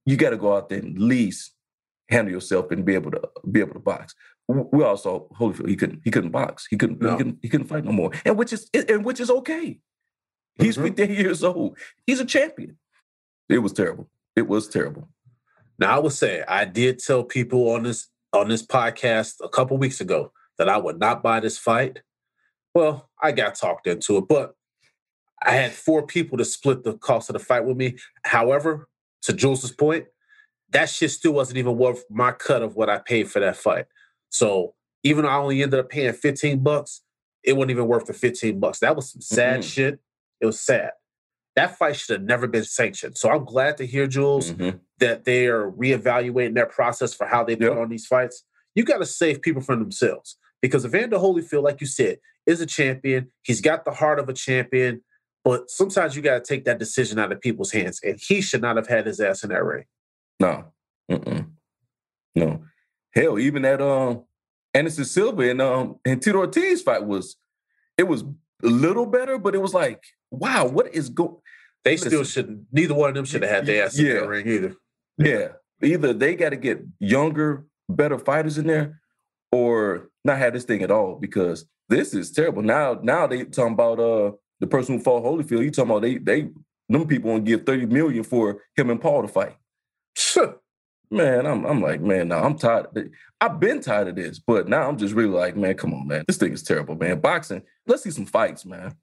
[0.06, 1.54] you got to go out there and at least
[2.10, 4.14] handle yourself and be able to be able to box.
[4.48, 5.70] We all saw Holyfield.
[5.70, 6.68] He couldn't he couldn't box.
[6.70, 7.12] He couldn't No.
[7.12, 8.12] he couldn't he couldn't fight no more.
[8.26, 9.80] And which is and which is okay.
[10.60, 10.84] He's Mhm.
[10.84, 11.78] 58 years old.
[12.06, 12.78] He's a champion.
[13.48, 14.10] It was terrible.
[14.36, 15.10] It was terrible.
[15.80, 19.78] Now I would say I did tell people on this on this podcast a couple
[19.78, 22.00] weeks ago that I would not buy this fight.
[22.76, 24.54] Well, I got talked into it, but
[25.42, 27.98] I had four people to split the cost of the fight with me.
[28.26, 28.88] However,
[29.24, 30.06] to Jules's point,
[30.72, 33.86] that shit still wasn't even worth my cut of what I paid for that fight.
[34.30, 37.02] So even though I only ended up paying 15 bucks,
[37.44, 38.80] it wasn't even worth the 15 bucks.
[38.80, 39.64] That was some sad Mhm.
[39.74, 40.00] shit.
[40.42, 40.92] It was sad.
[41.56, 43.18] That fight should have never been sanctioned.
[43.18, 44.80] So I'm glad to hear, Jules, Mhm.
[45.00, 47.78] that they are reevaluating their process for how they put Yep.
[47.78, 48.44] on these fights.
[48.76, 52.66] You got to save people from themselves because Evander Holyfield, like you said, is a
[52.66, 53.32] champion.
[53.42, 55.04] He's got the heart of a champion,
[55.44, 58.62] but sometimes you got to take that decision out of people's hands, and he should
[58.62, 59.86] not have had his ass in that ring.
[60.40, 60.72] No.
[61.12, 61.50] Mm-mm.
[62.36, 62.64] No.
[63.16, 64.24] Hell, even that um
[64.74, 67.36] Anderson Silva and um and Tito Ortiz fight was
[67.98, 68.22] it was
[68.64, 71.36] a little better, but it was like, wow, what is going
[71.84, 72.66] They still shouldn't.
[72.72, 74.14] Neither one of them should have had their ass in Yeah.
[74.22, 74.76] that ring either.
[75.18, 75.48] Yeah.
[75.82, 79.00] Either they got to get younger, better fighters in there,
[79.52, 82.62] or not have this thing at all because this is terrible.
[82.62, 85.64] Now, now they talking about uh the person who fought Holyfield.
[85.64, 86.50] You talking about they they
[86.90, 89.56] them people want to give 30 million for him and Paul to fight.
[91.12, 93.12] Man, I'm I'm like, man, now I'm tired.
[93.42, 96.24] I've been tired of this, but now I'm just really like, man, come on, man.
[96.28, 97.20] This thing is terrible, man.
[97.20, 98.94] Boxing, let's see some fights, man.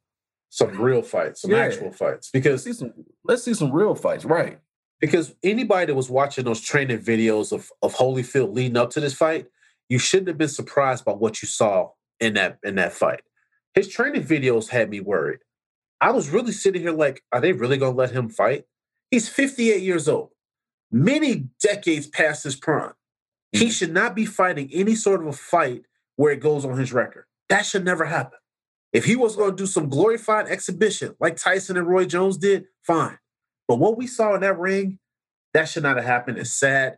[0.56, 1.58] Some real fights, some Yeah.
[1.58, 2.30] actual fights.
[2.30, 4.58] Because Let's see some let's see some real fights, right?
[5.02, 9.12] because anybody that was watching those training videos of, of Holyfield leading up to this
[9.12, 9.48] fight,
[9.90, 11.90] you shouldn't have been surprised by what you saw
[12.20, 13.20] in that in that fight.
[13.74, 15.40] His training videos had me worried.
[16.00, 18.64] I was really sitting here like, are they really gonna let him fight?
[19.10, 20.30] He's 58 years old,
[20.90, 22.94] many decades past his prime.
[23.52, 23.72] He Mhm.
[23.72, 25.82] should not be fighting any sort of a fight
[26.16, 27.26] where it goes on his record.
[27.50, 28.38] That should never happen.
[28.92, 32.64] If he was going to do some glorified exhibition like Tyson and Roy Jones did,
[32.82, 33.18] fine.
[33.68, 34.98] But what we saw in that ring,
[35.54, 36.38] that should not have happened.
[36.38, 36.96] It's sad.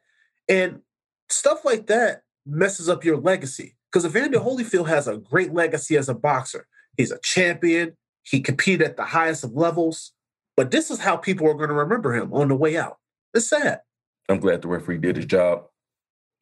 [0.48, 0.80] And
[1.28, 3.76] stuff like that messes up your legacy.
[3.90, 6.66] Because Evander Holyfield has a great legacy as a boxer.
[6.96, 7.96] He's a champion.
[8.22, 10.12] He competed at the highest of levels.
[10.56, 12.98] But this is how people are going to remember him on the way out.
[13.32, 13.80] It's sad.
[14.28, 15.64] I'm glad the referee did his job.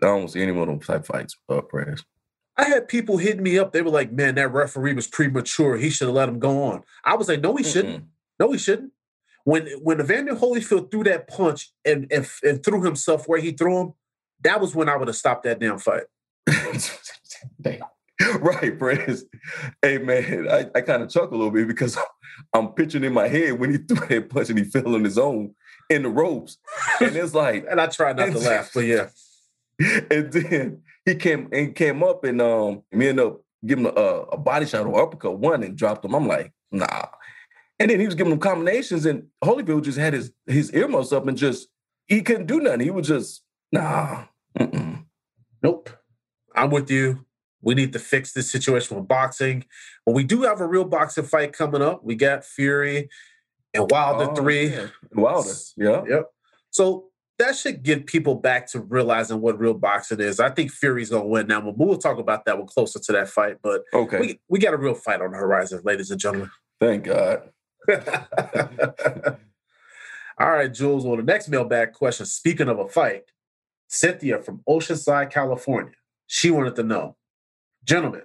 [0.02, 2.04] I don't see any one of them type fights, uh, Prez.
[2.58, 3.72] I had people hitting me up.
[3.72, 5.76] They were like, man, that referee was premature.
[5.76, 6.82] He should have let him go on.
[7.04, 8.04] I was like, no, he shouldn't.
[8.38, 8.92] No, he shouldn't.
[9.44, 13.80] When when Evander Holyfield threw that punch and, and, and threw himself where he threw
[13.80, 13.92] him,
[14.42, 16.04] that was when I would have stopped that damn fight.
[17.60, 17.80] Damn.
[18.40, 19.24] Right, Prez.
[19.82, 22.04] Hey man, I, I kind of chuckle a little bit because I'm,
[22.54, 25.18] I'm picturing in my head when he threw that punch and he fell on his
[25.18, 25.54] own
[25.90, 26.58] in the ropes.
[27.00, 29.08] And it's like, And I try not to laugh, but yeah.
[29.78, 34.36] and then he came and came up and um me and up giving a, a
[34.36, 36.14] body shot or uppercut one and dropped him.
[36.14, 37.06] I'm like, nah.
[37.78, 41.26] And then he was giving him combinations and Holyfield just had his his earmuffs up
[41.26, 41.68] and just
[42.06, 42.80] he couldn't do nothing.
[42.80, 43.42] He was just
[43.72, 44.24] nah.
[44.58, 45.04] Mm-mm.
[45.62, 45.90] Nope.
[46.54, 47.24] I'm with you.
[47.62, 49.64] We need to fix this situation with boxing.
[50.04, 52.04] But we do have a real boxing fight coming up.
[52.04, 53.08] We got Fury
[53.74, 54.68] and Wilder Oh, 3.
[54.68, 54.86] yeah.
[55.12, 56.02] Wilder, yeah.
[56.08, 56.26] Yep.
[56.70, 57.06] So
[57.38, 60.40] that should get people back to realizing what real boxing is.
[60.40, 61.60] I think Fury's gonna win now.
[61.60, 63.58] But we'll talk about that one closer to that fight.
[63.62, 64.20] But Okay.
[64.20, 66.50] we, we got a real fight on the horizon, ladies and gentlemen.
[66.80, 67.50] Thank God.
[70.38, 71.04] All right, Jules.
[71.06, 73.24] Well, the next mailbag question, speaking of a fight,
[73.88, 75.92] Cynthia from Oceanside, California.
[76.26, 77.16] She wanted to know,
[77.84, 78.22] gentlemen,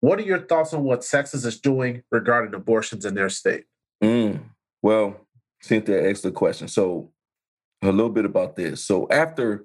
[0.00, 3.64] what are your thoughts on what Texas is doing regarding abortions in their state?
[4.02, 4.40] Mm.
[4.80, 5.16] Well,
[5.60, 6.68] Cynthia asked the question.
[6.68, 7.10] So
[7.82, 8.84] a little bit about this.
[8.84, 9.64] So after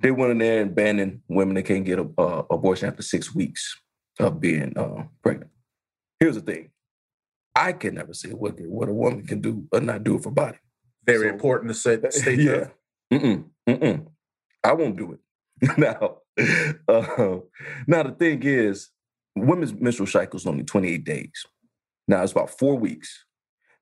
[0.00, 3.34] they went in there and banning women that can't get a uh, abortion after six
[3.34, 3.78] weeks
[4.18, 5.50] of being uh, pregnant.
[6.18, 6.70] Here's the thing:
[7.54, 10.58] I can never say what what a woman can do or not do her body.
[11.04, 12.52] Very So- important to say, state yeah.
[12.52, 12.74] that.
[13.12, 14.06] Mm-mm, mm-mm.
[14.62, 15.78] I won't do it.
[15.78, 16.18] now,
[16.88, 17.38] uh,
[17.86, 18.90] now the thing is,
[19.34, 21.32] women's menstrual cycle is only 28 days.
[22.06, 23.24] Now it's about four weeks.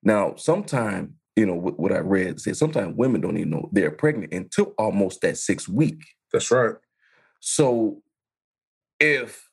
[0.03, 3.91] Now, sometime, you know, what, what I read said sometimes women don't even know they're
[3.91, 6.03] pregnant until almost that sixth week.
[6.31, 6.75] That's right.
[7.39, 8.01] So
[8.99, 9.49] if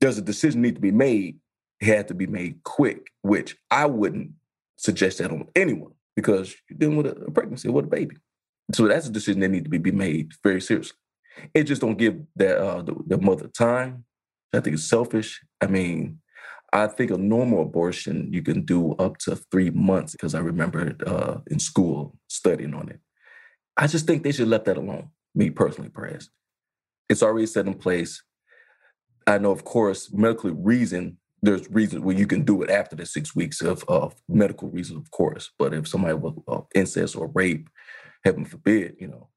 [0.00, 1.38] there's a decision need to be made,
[1.80, 4.30] it had to be made quick, which I wouldn't
[4.76, 8.16] suggest that on anyone because you're dealing with a, pregnancy with a baby.
[8.72, 10.96] So that's a decision that need to be, be made very seriously.
[11.54, 14.04] It just don't give that uh, the, the mother time.
[14.54, 15.42] I think it's selfish.
[15.60, 16.20] I mean,
[16.72, 20.94] I think a normal abortion you can do up to three months because I remember
[21.06, 23.00] uh, in school studying on it.
[23.76, 25.10] I just think they should let that alone.
[25.34, 26.30] Me personally, perhaps
[27.08, 28.22] it's already set in place.
[29.26, 33.06] I know, of course, medically reason, there's reasons where you can do it after the
[33.06, 35.50] six weeks of, of medical reasons, of course.
[35.58, 37.68] But if somebody was uh, incest or rape,
[38.24, 39.28] heaven forbid, you know,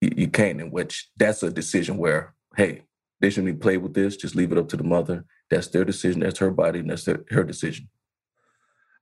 [0.00, 2.82] you, you can't, in which that's a decision where, hey,
[3.20, 4.16] they shouldn't be played with this.
[4.16, 5.24] Just leave it up to the mother.
[5.50, 6.20] That's their decision.
[6.20, 6.80] That's her body.
[6.80, 7.88] And that's their, her decision.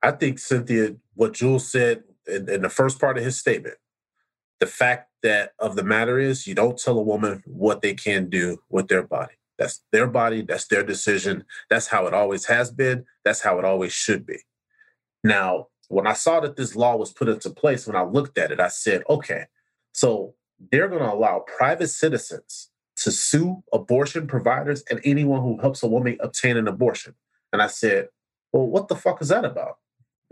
[0.03, 3.77] I think Cynthia, what Jules said in, in the first part of his statement,
[4.61, 8.29] the fact that of the matter is you don't tell a woman what they can
[8.29, 9.35] do with their body.
[9.59, 11.45] That's their body, that's their decision.
[11.69, 13.05] That's how it always has been.
[13.25, 14.39] That's how it always should be.
[15.25, 18.53] Now, when I saw that this law was put into place, when I looked at
[18.53, 19.47] it, I said, okay,
[19.93, 20.35] so
[20.71, 22.71] they're going to allow private citizens
[23.03, 27.15] to sue abortion providers and anyone who helps a woman obtain an abortion.
[27.53, 28.09] And I said,
[28.53, 29.79] well, what the fuck is that about?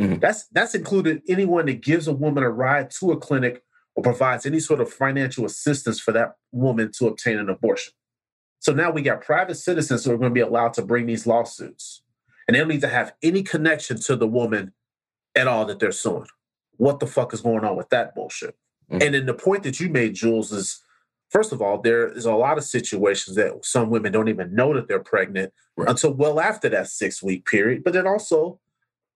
[0.00, 0.20] Mhm.
[0.20, 3.62] That's that's included anyone that gives a woman a ride to a clinic
[3.94, 7.94] or provides any sort of financial assistance for that woman to obtain an abortion.
[8.58, 11.26] So now we got private citizens who are going to be allowed to bring these
[11.26, 12.02] lawsuits.
[12.46, 14.72] And they don't need to have any connection to the woman
[15.34, 16.26] at all that they're suing.
[16.76, 18.56] What the fuck is going on with that bullshit?
[18.90, 19.02] Mhm.
[19.02, 20.82] And then the point that you made, Jules, is
[21.30, 24.74] first of all, there is a lot of situations that some women don't even know
[24.74, 25.90] that they're pregnant Right.
[25.90, 27.84] until well after that six week period.
[27.84, 28.58] But then also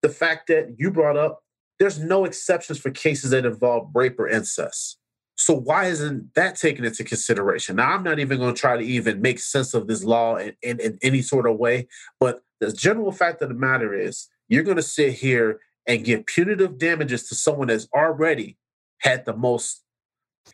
[0.02, 1.42] the fact that you brought up
[1.78, 4.98] there's no exceptions for cases that involve rape or incest.
[5.36, 7.76] So why isn't that taken into consideration?
[7.76, 10.54] Now, I'm not even going to try to even make sense of this law in,
[10.62, 11.88] in, in any sort of way,
[12.20, 16.26] but the general fact of the matter is you're going to sit here and give
[16.26, 18.58] punitive damages to someone that's already
[18.98, 19.82] had the most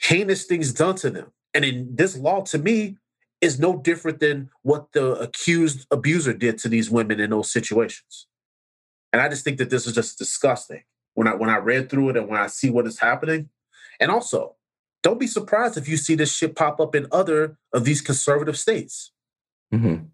[0.00, 1.32] heinous things done to them.
[1.56, 2.98] And in this law, to me,
[3.40, 8.26] is no different than what the accused abuser did to these women in those situations.
[9.10, 10.82] And I just think that this is just disgusting
[11.14, 13.48] when I when I read through it and when I see what is happening.
[13.98, 14.56] And also,
[15.02, 18.58] don't be surprised if you see this shit pop up in other of these conservative
[18.58, 19.12] states.
[19.72, 20.04] Mm-hmm.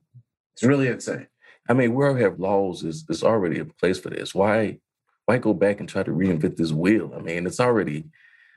[0.54, 1.26] It's really insane.
[1.68, 4.32] I mean, where we have laws is is already in place for this.
[4.32, 4.78] Why
[5.26, 7.12] why go back and try to reinvent this wheel?
[7.16, 8.04] I mean, it's already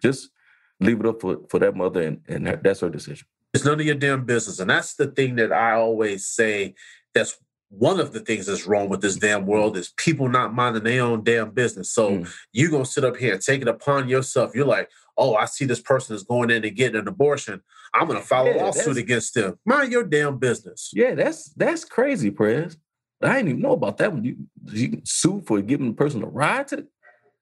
[0.04, 0.30] just
[0.80, 3.28] leave it up for, for that mother and, and that's her decision.
[3.54, 4.60] It's none of your damn business.
[4.60, 6.76] And that's the thing that I always say
[7.14, 7.38] that's
[7.70, 11.04] one of the things that's wrong with this damn world is people not minding their
[11.04, 11.90] own damn business.
[11.90, 12.34] So mm.
[12.52, 14.54] you gonna sit up here and take it upon yourself.
[14.54, 17.62] You're like, oh, I see this person is going in and getting an abortion.
[17.94, 19.58] I'm gonna file yeah, a lawsuit against them.
[19.66, 20.92] Mind your damn business.
[20.94, 22.78] Yeah, that's that's crazy, Prez.
[23.22, 24.24] I didn't even know about that one.
[24.24, 24.36] You,
[24.72, 26.88] you can sue for giving the person a ride to the...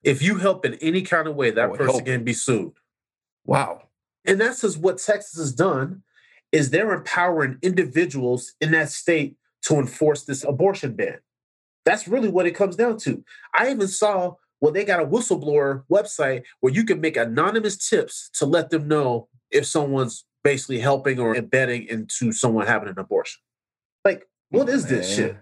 [0.03, 2.05] If you help in any kind of way, that oh, person help.
[2.05, 2.73] can be sued.
[3.45, 3.83] Wow.
[4.25, 6.03] And that's just what Texas has done
[6.51, 11.19] is they're empowering individuals in that state to enforce this abortion ban.
[11.85, 13.23] That's really what it comes down to.
[13.57, 18.29] I even saw well, they got a whistleblower website where you can make anonymous tips
[18.35, 23.41] to let them know if someone's basically helping or embedding into someone having an abortion.
[24.05, 25.17] Like, what mm, is this Man.
[25.17, 25.37] shit?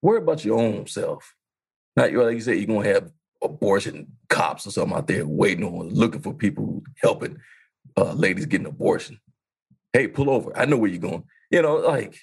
[0.00, 1.34] Worry about your own self.
[1.96, 3.10] Not like you said, you're gonna have
[3.42, 7.38] abortion cops or something out there waiting on looking for people helping
[7.96, 9.20] uh, ladies getting abortion.
[9.92, 10.56] Hey, pull over.
[10.56, 11.24] I know where you're going.
[11.50, 12.18] You know, like,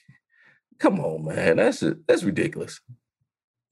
[0.79, 1.57] come on, man.
[1.57, 1.83] That's.
[2.07, 2.79] That's ridiculous.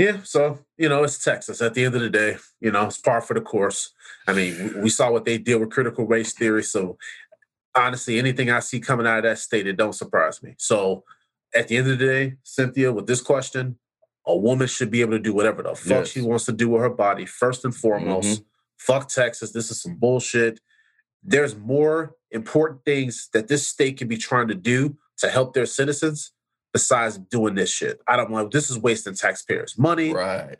[0.01, 1.61] Yeah, so you know it's Texas.
[1.61, 3.91] At the end of the day, you know it's par for the course.
[4.27, 6.63] I mean, we saw what they did with critical race theory.
[6.63, 6.97] So
[7.75, 10.55] honestly, anything I see coming out of that state, it don't surprise me.
[10.57, 11.03] So
[11.53, 13.77] at the end of the day, Cynthia, with this question,
[14.25, 16.09] a woman should be able to do whatever the fuck yes.
[16.09, 17.25] she wants to do with her body.
[17.25, 18.43] First and foremost, mm-hmm.
[18.77, 19.51] fuck Texas.
[19.51, 20.59] This is some bullshit.
[21.23, 25.65] There's more important things that this state can be trying to do to help their
[25.65, 26.31] citizens
[26.73, 28.01] besides doing this shit.
[28.07, 28.47] I don't know.
[28.47, 30.13] This is wasting taxpayers' money.
[30.13, 30.57] Right.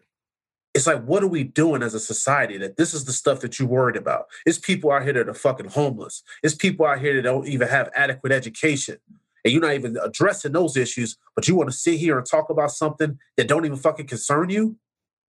[0.74, 3.60] It's like, what are we doing as a society that this is the stuff that
[3.60, 4.28] you're worried about?
[4.45, 6.24] It's people out here that are fucking homeless.
[6.43, 8.97] It's people out here that don't even have adequate education.
[9.43, 12.49] And you're not even addressing those issues, but you want to sit here and talk
[12.49, 14.77] about something that don't even fucking concern you?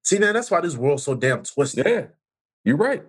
[0.04, 1.86] See, man, that's why this world's so damn twisted.
[1.86, 2.06] Yeah.
[2.64, 3.04] You're right.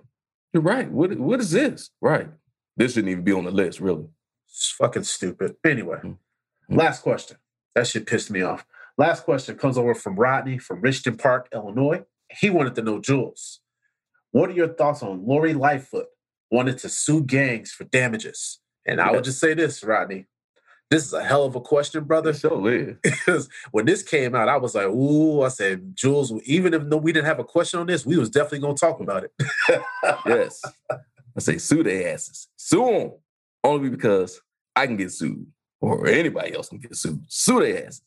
[0.53, 0.89] You're right.
[0.89, 1.89] What what is this?
[2.01, 2.29] Right.
[2.77, 4.05] This shouldn't even be on the list, really.
[4.47, 5.55] It's fucking stupid.
[5.65, 6.75] Anyway, mm-hmm.
[6.75, 7.37] last question.
[7.75, 8.65] That shit pissed me off.
[8.97, 12.03] Last question comes over from Rodney from Richton Park, Illinois.
[12.29, 13.59] He wanted to know, Jules,
[14.31, 16.07] what are your thoughts on Lori Lightfoot
[16.51, 18.59] wanted to sue gangs for damages?
[18.85, 20.27] And I would just say this, Rodney.
[20.93, 22.33] This is a hell of a question, brother.
[22.33, 22.95] So is.
[23.01, 26.97] because when this came out, I was like, "Ooh!" I said, "Jules, even if no,
[26.97, 29.31] we didn't have a question on this, we was definitely gonna talk about it."
[30.27, 33.11] yes, I say sue their asses, sue them
[33.63, 34.39] only because
[34.75, 35.47] I can get sued
[35.81, 37.25] or anybody else can get sued.
[37.27, 38.01] Sue their ass.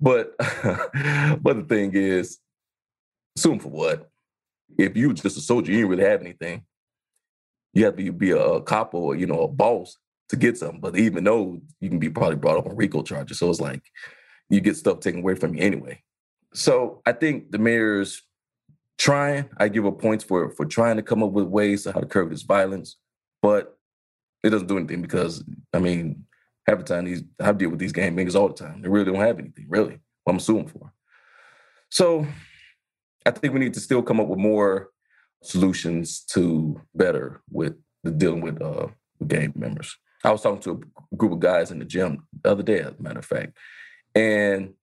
[0.00, 2.38] But but the thing is,
[3.36, 4.10] sue them for what?
[4.78, 6.62] If you just a soldier, you didn't really have anything.
[7.74, 9.98] You have to be a cop or you know a boss
[10.30, 10.80] to get something.
[10.80, 13.82] But even though you can be probably brought up on RICO charges, so it's like
[14.48, 16.02] you get stuff taken away from you anyway.
[16.54, 18.22] So I think the mayor's
[18.98, 19.48] trying.
[19.58, 22.06] I give her points for for trying to come up with ways to how to
[22.06, 22.96] curb this violence,
[23.42, 23.76] but
[24.42, 26.24] it doesn't do anything because I mean
[26.66, 28.82] half the time these I deal with these gang bangers all the time.
[28.82, 29.98] They really don't have anything, really.
[30.24, 30.92] What I'm suing for.
[31.88, 32.26] So
[33.26, 34.90] I think we need to still come up with more
[35.42, 38.88] solutions to better with the dealing with uh
[39.26, 39.96] gang members.
[40.24, 42.94] I was talking to a group of guys in the gym the other day, as
[42.98, 43.56] a matter of fact.
[44.14, 44.74] And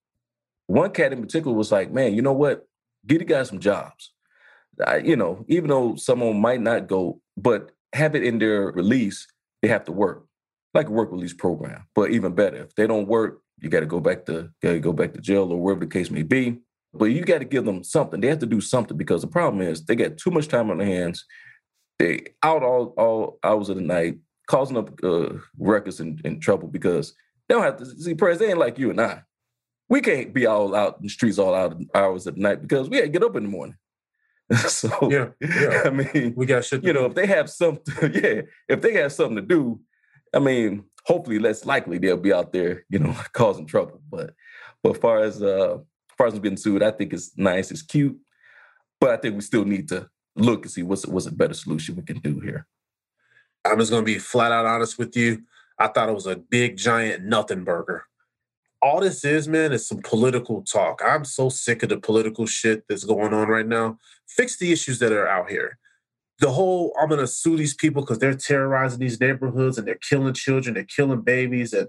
[0.66, 2.66] one cat in particular was like, man, you know what?
[3.06, 4.12] Get the guys some jobs.
[4.84, 9.26] I, you know, even though someone might not go, but have it in their release,
[9.62, 10.26] they have to work
[10.74, 11.86] like a work release program.
[11.94, 15.14] But even better, if they don't work, you got to go back to go back
[15.14, 16.58] to jail or wherever the case may be.
[16.94, 18.20] But you got to give them something.
[18.20, 20.78] They have to do something because the problem is they got too much time on
[20.78, 21.24] their hands.
[21.98, 24.18] They out all all hours of the night,
[24.48, 27.14] causing up uh, records and, and trouble because
[27.48, 28.14] they don't have to see.
[28.14, 29.22] Prez, they ain't like you and I.
[29.88, 32.90] We can't be all out in the streets all out hours of the night because
[32.90, 33.76] we to get up in the morning.
[34.68, 36.82] so yeah, yeah, I mean, we got shit.
[36.82, 39.80] you know, if they have something, yeah, if they have something to do,
[40.34, 44.00] I mean, hopefully less likely they'll be out there, you know, causing trouble.
[44.10, 44.34] But
[44.82, 47.82] but as far as uh as far as being sued, I think it's nice, it's
[47.82, 48.18] cute.
[49.00, 51.96] But I think we still need to look and see what's what's a better solution
[51.96, 52.66] we can do here.
[53.64, 55.42] I'm just gonna be flat out honest with you.
[55.78, 58.04] I thought it was a big giant nothing burger.
[58.80, 61.00] All this is, man, is some political talk.
[61.04, 63.98] I'm so sick of the political shit that's going on right now.
[64.28, 65.78] Fix the issues that are out here.
[66.40, 70.34] The whole I'm gonna sue these people because they're terrorizing these neighborhoods and they're killing
[70.34, 71.88] children, they're killing babies, and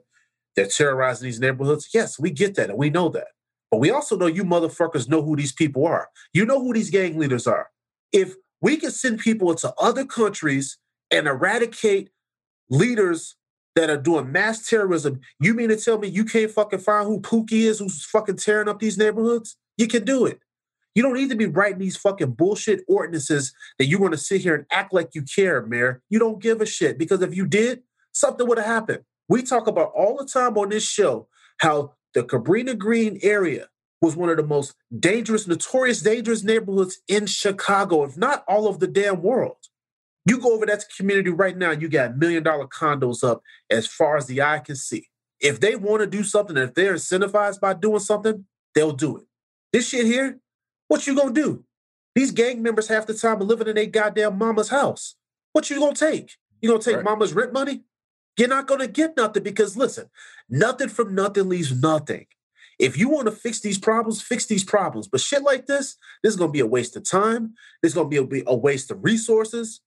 [0.56, 1.90] they're terrorizing these neighborhoods.
[1.94, 3.28] Yes, we get that and we know that.
[3.72, 6.10] But we also know you motherfuckers know who these people are.
[6.34, 7.70] You know who these gang leaders are.
[8.12, 10.78] If we can send people into other countries
[11.12, 12.10] and eradicate
[12.70, 13.36] leaders
[13.76, 17.22] that are doing mass terrorism, you mean to tell me you can't fucking find who
[17.22, 19.58] Pookie is who's fucking tearing up these neighborhoods?
[19.78, 20.40] You can do it.
[20.96, 24.42] You don't need to be writing these fucking bullshit ordinances that you want to sit
[24.42, 26.02] here and act like you care, Mayor.
[26.10, 29.04] You don't give a shit because if you did, something would have happened.
[29.30, 31.28] We talk about all the time on this show
[31.60, 33.68] how the Cabrini Green area
[34.02, 38.80] was one of the most dangerous, notorious, dangerous neighborhoods in Chicago, if not all of
[38.80, 39.58] the damn world.
[40.26, 44.18] You go over that community right now, you got million dollar condos up as far
[44.18, 45.08] as the eye can see.
[45.40, 48.46] If they want to do something, if they're incentivized by doing something,
[48.76, 49.24] they'll do it.
[49.72, 50.40] This shit here,
[50.88, 51.64] what you gonna do?
[52.16, 55.16] These gang members half the time are living in a goddamn mama's house.
[55.54, 56.36] What you gonna take?
[56.62, 57.06] You gonna take right.
[57.06, 57.84] mama's rent money?
[58.38, 60.10] You're not gonna get nothing because listen,
[60.50, 62.26] nothing from nothing leaves nothing.
[62.80, 65.08] If you want to fix these problems, fix these problems.
[65.08, 67.54] But shit like this, this is gonna be a waste of time.
[67.82, 69.82] This is gonna be a, a waste of resources,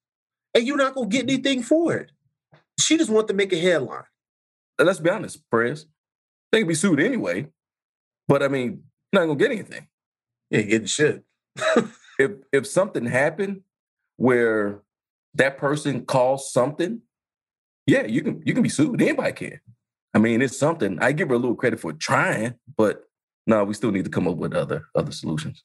[0.54, 2.12] and you're not gonna get anything for it.
[2.78, 4.04] She just wants to make a headline.
[4.78, 5.86] And let's be honest, Prez.
[6.50, 7.48] They can be sued anyway,
[8.28, 8.82] but I mean,
[9.12, 9.86] you're not gonna get anything.
[10.50, 11.24] Yeah, getting shit.
[12.18, 13.62] if if something happened
[14.16, 14.82] where
[15.34, 17.00] that person caused something,
[17.86, 19.00] yeah, you can you can be sued.
[19.00, 19.60] Anybody can.
[20.14, 20.98] I mean, it's something.
[21.00, 23.04] I give her a little credit for trying, but
[23.46, 25.64] no, we still need to come up with other other solutions.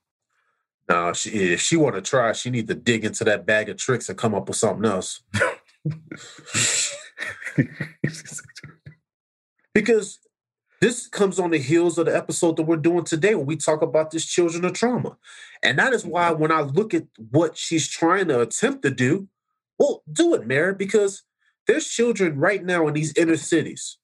[0.89, 3.77] No, she if she want to try, she need to dig into that bag of
[3.77, 5.21] tricks and come up with something else.
[9.73, 10.19] because
[10.79, 13.81] this comes on the heels of the episode that we're doing today when we talk
[13.81, 15.17] about this children of trauma.
[15.63, 16.41] And that is why mm-hmm.
[16.41, 19.27] when I look at what she's trying to attempt to do,
[19.79, 21.23] well, do it, Mary, because
[21.65, 23.97] there's children right now in these inner cities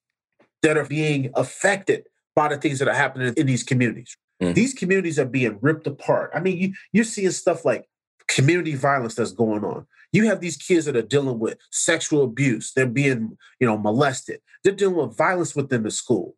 [0.64, 4.18] that are being affected by the things that are happening in these communities.
[4.44, 4.54] Mm-hmm.
[4.54, 6.32] These communities are being ripped apart.
[6.34, 7.88] I mean, you, you're seeing stuff like
[8.28, 9.86] community violence that's going on.
[10.12, 12.74] You have these kids that are dealing with sexual abuse.
[12.74, 14.42] They're being, you know, molested.
[14.64, 16.36] They're dealing with violence within the school,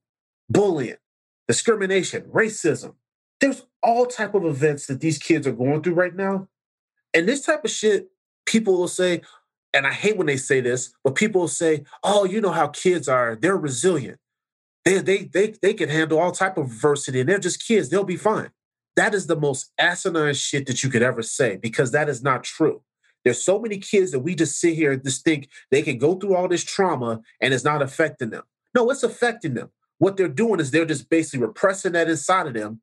[0.49, 0.95] bullying,
[1.47, 2.95] discrimination, racism.
[3.41, 6.47] There's all type of events that these kids are going through right now.
[7.14, 8.10] And this type of shit,
[8.45, 9.22] people will say,
[9.74, 12.68] and I hate when they say this, but people will say, "Oh, you know how
[12.68, 13.36] kids are.
[13.36, 14.20] They're resilient.
[14.86, 17.89] They they they they can handle all type of adversity, and they're just kids.
[17.89, 18.51] They'll be fine."
[18.95, 22.45] That is the most asinine shit that you could ever say because that is not
[22.45, 22.81] true.
[23.25, 26.15] There's so many kids that we just sit here and just think they can go
[26.15, 28.43] through all this trauma and it's not affecting them.
[28.73, 29.69] No, it's affecting them.
[29.97, 32.79] What they're doing is they're just basically repressing that inside of them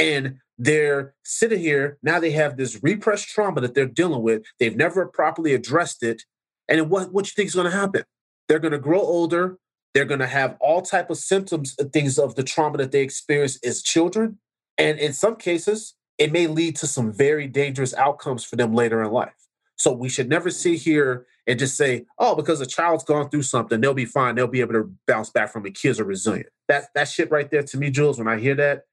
[0.00, 4.76] and they're sitting here now they have this repressed trauma that they're dealing with they've
[4.76, 6.22] never properly addressed it
[6.68, 8.04] and what, what you think is going to happen?
[8.48, 9.58] They're going to grow older.
[9.94, 13.02] They're going to have all type of symptoms, and things of the trauma that they
[13.02, 14.38] experienced as children.
[14.78, 19.02] And in some cases, it may lead to some very dangerous outcomes for them later
[19.02, 19.34] in life.
[19.76, 23.42] So we should never sit here and just say, oh, because a child's gone through
[23.42, 24.36] something, they'll be fine.
[24.36, 25.74] They'll be able to bounce back from it.
[25.74, 26.48] Kids are resilient.
[26.68, 28.84] That that shit right there to me, Jules, when I hear that,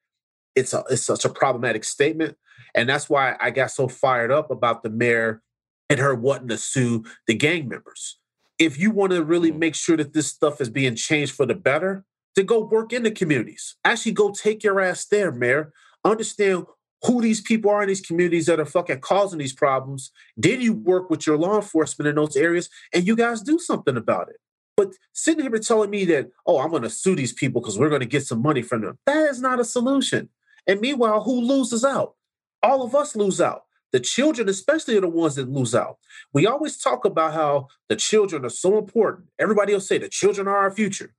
[0.56, 2.36] it's a it's such a problematic statement.
[2.74, 5.42] And that's why I got so fired up about the mayor
[5.88, 8.18] and her wanting to sue the gang members.
[8.60, 9.58] If you want to really mm-hmm.
[9.58, 12.04] make sure that this stuff is being changed for the better,
[12.36, 13.76] to go work in the communities.
[13.84, 15.72] Actually, go take your ass there, Mayor.
[16.04, 16.66] Understand
[17.02, 20.10] who these people are in these communities that are fucking causing these problems.
[20.36, 23.96] Then you work with your law enforcement in those areas and you guys do something
[23.96, 24.36] about it.
[24.76, 27.88] But sitting here telling me that, oh, I'm going to sue these people because we're
[27.88, 30.28] going to get some money from them, that is not a solution.
[30.66, 32.14] And meanwhile, who loses out?
[32.62, 33.64] All of us lose out.
[33.92, 35.98] The children, especially, are the ones that lose out.
[36.32, 39.28] We always talk about how the children are so important.
[39.38, 41.12] Everybody will say the children are our future.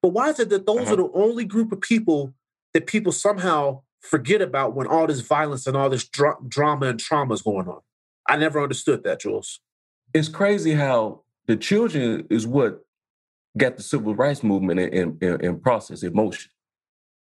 [0.00, 0.92] But why is it that those uh-huh.
[0.94, 2.34] are the only group of people
[2.72, 7.00] that people somehow forget about when all this violence and all this dra- drama and
[7.00, 7.80] trauma is going on?
[8.28, 9.60] I never understood that, Jules.
[10.14, 12.84] It's crazy how the children is what
[13.56, 16.50] got the civil rights movement in, in, in process, in motion.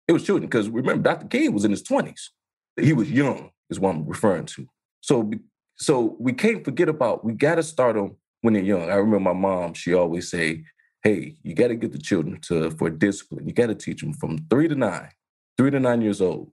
[0.06, 1.26] It was children, because remember, Dr.
[1.26, 2.30] King was in his 20s.
[2.78, 4.68] He was young, is what I'm referring to.
[5.00, 5.30] So
[5.76, 8.90] so we can't forget about we got to start them when they're young.
[8.90, 10.64] I remember my mom; she always say,
[11.02, 13.46] "Hey, you got to get the children to for discipline.
[13.46, 15.10] You got to teach them from three to nine,
[15.56, 16.52] three to nine years old."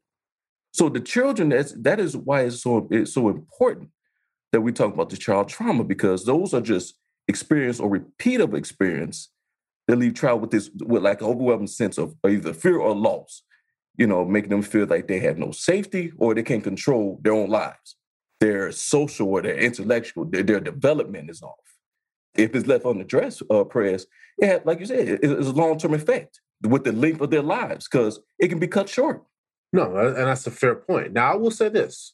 [0.71, 3.89] So the children that's that is why it's so it's so important
[4.51, 6.95] that we talk about the child trauma because those are just
[7.27, 9.29] experience or repeat of experience
[9.87, 13.43] that leave child with this with like an overwhelming sense of either fear or loss
[13.97, 17.33] you know making them feel like they have no safety or they can't control their
[17.33, 17.95] own lives
[18.39, 21.55] their social or their intellectual their, their development is off
[22.35, 24.07] if it's left unaddressed uh Prez
[24.39, 27.87] yeah, like you said it, it's a long-term effect with the length of their lives
[27.87, 29.23] because it can be cut short
[29.73, 32.13] no and that's a fair point now i will say this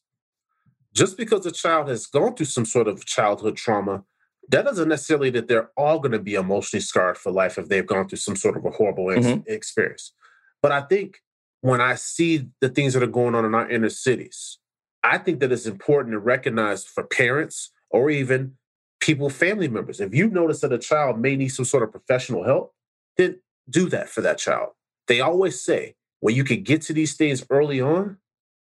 [0.93, 4.03] just because a child has gone through some sort of childhood trauma
[4.49, 7.87] that doesn't necessarily that they're all going to be emotionally scarred for life if they've
[7.87, 9.41] gone through some sort of a horrible mm-hmm.
[9.47, 10.13] experience.
[10.61, 11.19] But I think
[11.61, 14.59] when I see the things that are going on in our inner cities,
[15.03, 18.55] I think that it's important to recognize for parents or even
[18.99, 19.99] people, family members.
[19.99, 22.73] If you notice that a child may need some sort of professional help,
[23.17, 23.39] then
[23.69, 24.69] do that for that child.
[25.07, 28.17] They always say when you can get to these things early on,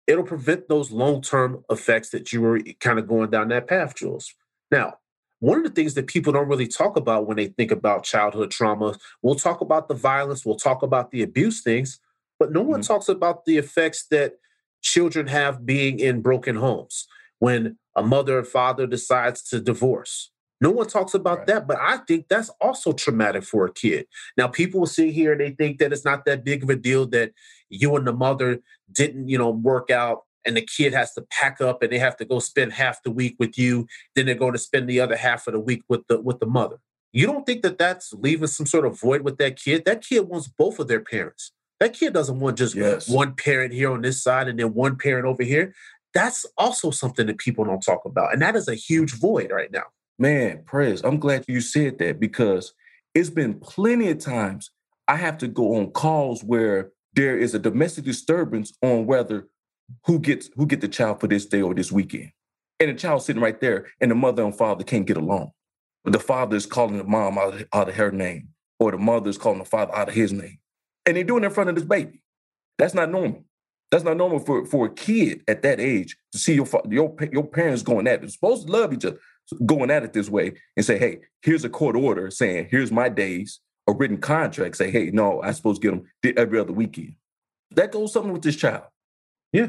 [0.08, 3.96] it'll prevent those long term effects that you were kind of going down that path,
[3.96, 4.34] Jules.
[4.72, 4.98] Now,
[5.40, 8.50] one of the things that people don't really talk about when they think about childhood
[8.50, 12.00] trauma, we'll talk about the violence, we'll talk about the abuse things,
[12.40, 12.88] but no one mm-hmm.
[12.88, 14.40] talks about the effects that
[14.84, 17.08] children have being in broken homes
[17.40, 20.30] when a mother or father decides to divorce.
[20.62, 21.48] No one talks about right.
[21.48, 24.06] that, but I think that's also traumatic for a kid.
[24.38, 26.76] Now, people will sit here and they think that it's not that big of a
[26.76, 27.34] deal that
[27.70, 28.60] you and the mother
[28.92, 32.18] didn't, you know, work out and the kid has to pack up and they have
[32.18, 35.16] to go spend half the week with you then they're going to spend the other
[35.16, 36.78] half of the week with the with the mother
[37.12, 40.28] you don't think that that's leaving some sort of void with that kid that kid
[40.28, 43.10] wants both of their parents that kid doesn't want just yes.
[43.10, 45.74] one parent here on this side and then one parent over here
[46.14, 49.72] that's also something that people don't talk about and that is a huge void right
[49.72, 49.84] now
[50.20, 52.74] man Prez i'm glad you said that because
[53.14, 54.72] it's been plenty of times
[55.08, 59.48] i have to go on calls where there is a domestic disturbance on whether
[60.06, 62.32] who gets who get the child for this day or this weekend.
[62.80, 65.52] And the child sitting right there, and the mother and father can't get along.
[66.06, 68.50] The father is calling the mom out of, out of her name,
[68.80, 70.58] or the mother is calling the father out of his name.
[71.06, 72.22] And they're doing it in front of this baby.
[72.78, 73.44] That's not normal.
[73.92, 77.46] That's not normal for, for a kid at that age to see your your your
[77.46, 78.22] parents going at it.
[78.22, 79.20] They're supposed to love each other,
[79.66, 83.10] going at it this way and say, "Hey, here's a court order saying here's my
[83.10, 87.16] days." A written contract say, "Hey, no, I'm supposed to get them every other weekend."
[87.72, 88.86] That goes something with this child.
[89.52, 89.68] Yeah.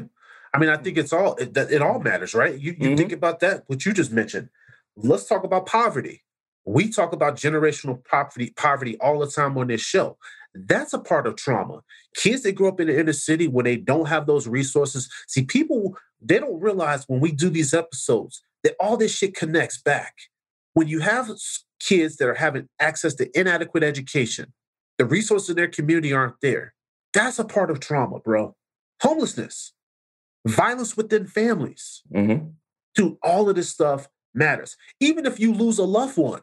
[0.53, 2.57] I mean, I think it's all it, it all matters, right?
[2.57, 2.95] You, you mm-hmm.
[2.95, 4.49] think about that, what you just mentioned.
[4.95, 6.23] Let's talk about poverty.
[6.65, 10.17] We talk about generational poverty, poverty all the time on this show.
[10.55, 11.81] That's a part of trauma.
[12.15, 15.09] Kids that grow up in the inner city when they don't have those resources.
[15.27, 19.81] See, people they don't realize when we do these episodes that all this shit connects
[19.81, 20.15] back.
[20.73, 21.29] When you have
[21.79, 24.53] kids that are having access to inadequate education,
[24.97, 26.73] the resources in their community aren't there.
[27.13, 28.55] That's a part of trauma, bro.
[29.01, 29.73] Homelessness
[30.45, 32.01] violence within families.
[32.13, 32.47] Mm-hmm.
[32.93, 34.77] Dude, all of this stuff matters.
[34.99, 36.41] Even if you lose a loved one,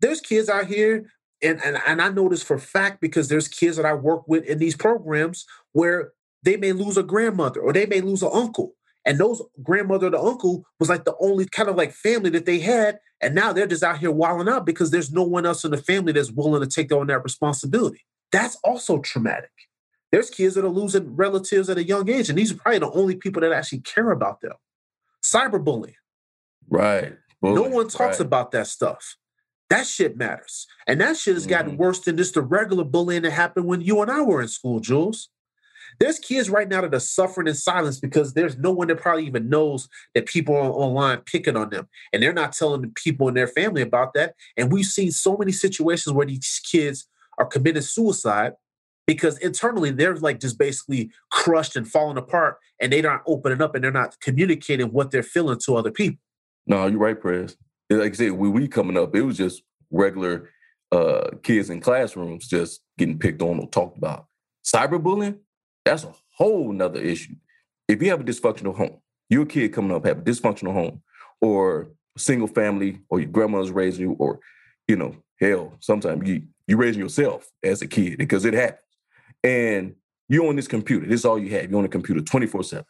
[0.00, 1.06] there's kids out here,
[1.42, 4.44] and, and, and I know this for fact because there's kids that I work with
[4.44, 6.12] in these programs where
[6.42, 8.74] they may lose a grandmother or they may lose an uncle.
[9.04, 12.46] And those grandmother or the uncle was like the only kind of like family that
[12.46, 12.98] they had.
[13.20, 15.76] And now they're just out here wilding out because there's no one else in the
[15.76, 18.04] family that's willing to take on that responsibility.
[18.32, 19.50] That's also traumatic.
[20.10, 22.90] There's kids that are losing relatives at a young age, and these are probably the
[22.90, 24.52] only people that actually care about them.
[25.22, 25.94] Cyberbullying.
[26.68, 27.16] Right.
[27.40, 27.70] Bullying.
[27.70, 28.26] No one talks right.
[28.26, 29.16] about that stuff.
[29.68, 30.66] That shit matters.
[30.86, 31.50] And that shit has mm-hmm.
[31.50, 34.48] gotten worse than just the regular bullying that happened when you and I were in
[34.48, 35.28] school, Jules.
[35.98, 39.26] There's kids right now that are suffering in silence because there's no one that probably
[39.26, 41.88] even knows that people are online picking on them.
[42.12, 44.34] And they're not telling the people in their family about that.
[44.56, 47.08] And we've seen so many situations where these kids
[47.38, 48.52] are committing suicide
[49.06, 53.74] because internally they're like just basically crushed and falling apart and they're not opening up
[53.74, 56.18] and they're not communicating what they're feeling to other people.
[56.66, 57.56] No, you're right, Prez.
[57.88, 60.50] Like I said, when we coming up, it was just regular
[60.92, 64.26] uh, kids in classrooms just getting picked on or talked about.
[64.64, 65.38] Cyberbullying,
[65.84, 67.34] that's a whole nother issue.
[67.88, 68.98] If you have a dysfunctional home,
[69.30, 71.02] you're kid coming up, have a dysfunctional home,
[71.40, 74.40] or single family, or your grandmother's raising you, or
[74.88, 78.80] you know, hell, sometimes you you raising yourself as a kid because it happens
[79.44, 79.94] and
[80.28, 81.06] you're on this computer.
[81.06, 81.70] This is all you have.
[81.70, 82.84] You're on a computer 24 7.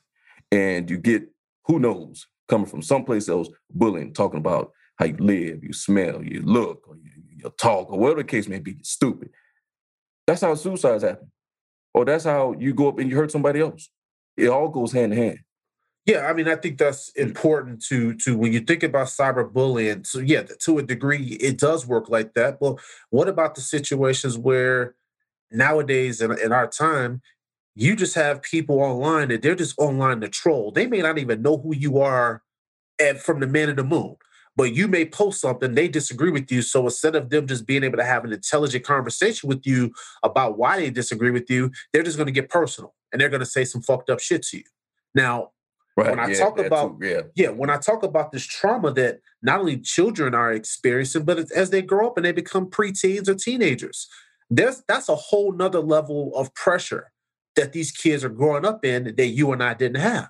[0.53, 1.29] And you get
[1.67, 6.43] who knows coming from someplace else bullying, talking about how you live, you smell, you
[6.43, 8.79] look, or you, you talk, or whatever the case may be.
[8.83, 9.31] Stupid.
[10.27, 11.31] That's how suicides happen.
[11.95, 13.89] Or that's how you go up and you hurt somebody else.
[14.37, 15.39] It all goes hand in hand.
[16.07, 17.23] Yeah, I mean, I think that's hmm.
[17.23, 20.07] important to to when you think about cyberbullying.
[20.07, 22.61] So yeah, to a degree, it does work like that.
[22.61, 22.79] But
[23.11, 24.95] what about the situations where
[25.51, 27.23] nowadays in, in our time,
[27.75, 30.71] you just have people online that they're just online to troll.
[30.71, 32.43] They may not even know who you are
[32.99, 34.17] and from the man in the moon.
[34.57, 36.63] But you may post something, they disagree with you.
[36.63, 39.93] So instead of them just being able to have an intelligent conversation with you
[40.23, 43.41] about why they disagree with you, they're just going to get personal and they're going
[43.41, 44.65] to say some fucked up shit to you.
[45.15, 45.51] Now,
[45.97, 46.11] Right.
[46.11, 47.21] when I yeah, talk about too, yeah.
[47.35, 51.71] yeah, when I talk about this trauma that not only children are experiencing, but as
[51.71, 54.07] they grow up and they become preteens or teenagers,
[54.51, 57.13] there's that's a whole nother level of pressure
[57.55, 60.29] that these kids are growing up in that you and I didn't have.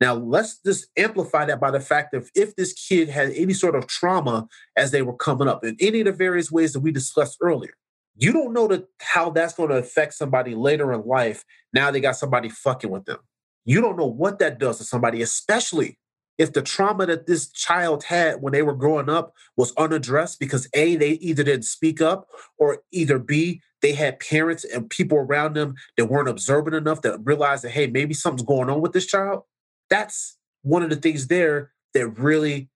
[0.00, 3.74] Now, let's just amplify that by the fact that if this kid had any sort
[3.74, 4.46] of trauma
[4.76, 7.74] as they were coming up in any of the various ways that we discussed earlier,
[8.16, 11.44] you don't know how that's going to affect somebody later in life.
[11.72, 13.18] Now they got somebody fucking with them.
[13.64, 15.98] You don't know what that does to somebody, especially
[16.38, 20.68] if the trauma that this child had when they were growing up was unaddressed because
[20.74, 25.54] A, they either didn't speak up or either B, they had parents and people around
[25.54, 29.06] them that weren't observant enough that realized that, hey, maybe something's going on with this
[29.06, 29.42] child.
[29.90, 32.68] That's one of the things there that really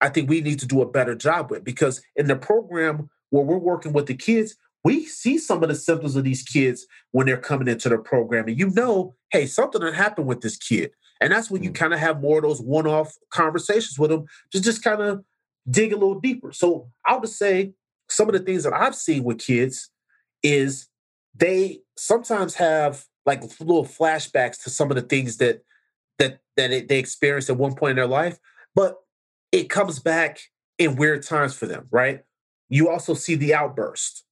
[0.00, 3.44] I think we need to do a better job with because in the program where
[3.44, 7.26] we're working with the kids, we see some of the symptoms of these kids when
[7.26, 8.48] they're coming into the program.
[8.48, 10.92] And you know, hey, something happened with this kid.
[11.20, 11.74] And that's when you Mm.
[11.74, 15.22] kind of have more of those one off conversations with them to just kind of
[15.70, 16.52] dig a little deeper.
[16.52, 17.74] So I would say
[18.08, 19.90] some of the things that I've seen with kids
[20.42, 20.88] is
[21.34, 25.60] they sometimes have like little flashbacks to some of the things that
[26.20, 28.38] that that it- they experienced at one point in their life,
[28.74, 28.98] but
[29.50, 30.38] it comes back
[30.78, 32.22] in weird times for them, right?
[32.68, 34.24] You also see the outburst,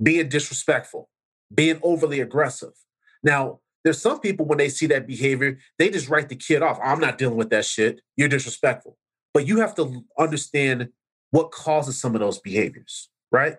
[0.00, 1.10] being disrespectful,
[1.52, 2.74] being overly aggressive.
[3.22, 6.78] Now, there's some people when they see that behavior, they just write the kid off.
[6.82, 8.02] I'm not dealing with that shit.
[8.16, 8.98] You're disrespectful.
[9.34, 10.92] But you have to understand
[11.30, 13.58] what causes some of those behaviors, right?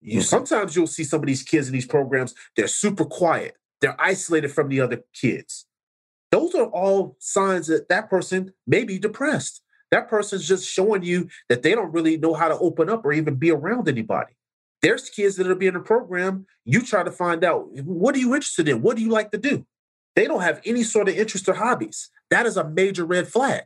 [0.00, 0.24] You Mhm.
[0.24, 3.56] sometimes you'll see some of these kids in these programs, they're super quiet.
[3.80, 5.66] They're isolated from the other kids.
[6.30, 9.62] Those are all signs that that person may be depressed.
[9.90, 13.12] That person's just showing you that they don't really know how to open up or
[13.12, 14.32] even be around anybody.
[14.82, 16.46] There's kids that are being in a program.
[16.64, 18.82] You try to find out what are you interested in?
[18.82, 19.66] What do you like to do?
[20.16, 22.10] They don't have any sort of interest or hobbies.
[22.30, 23.64] That is a major red flag.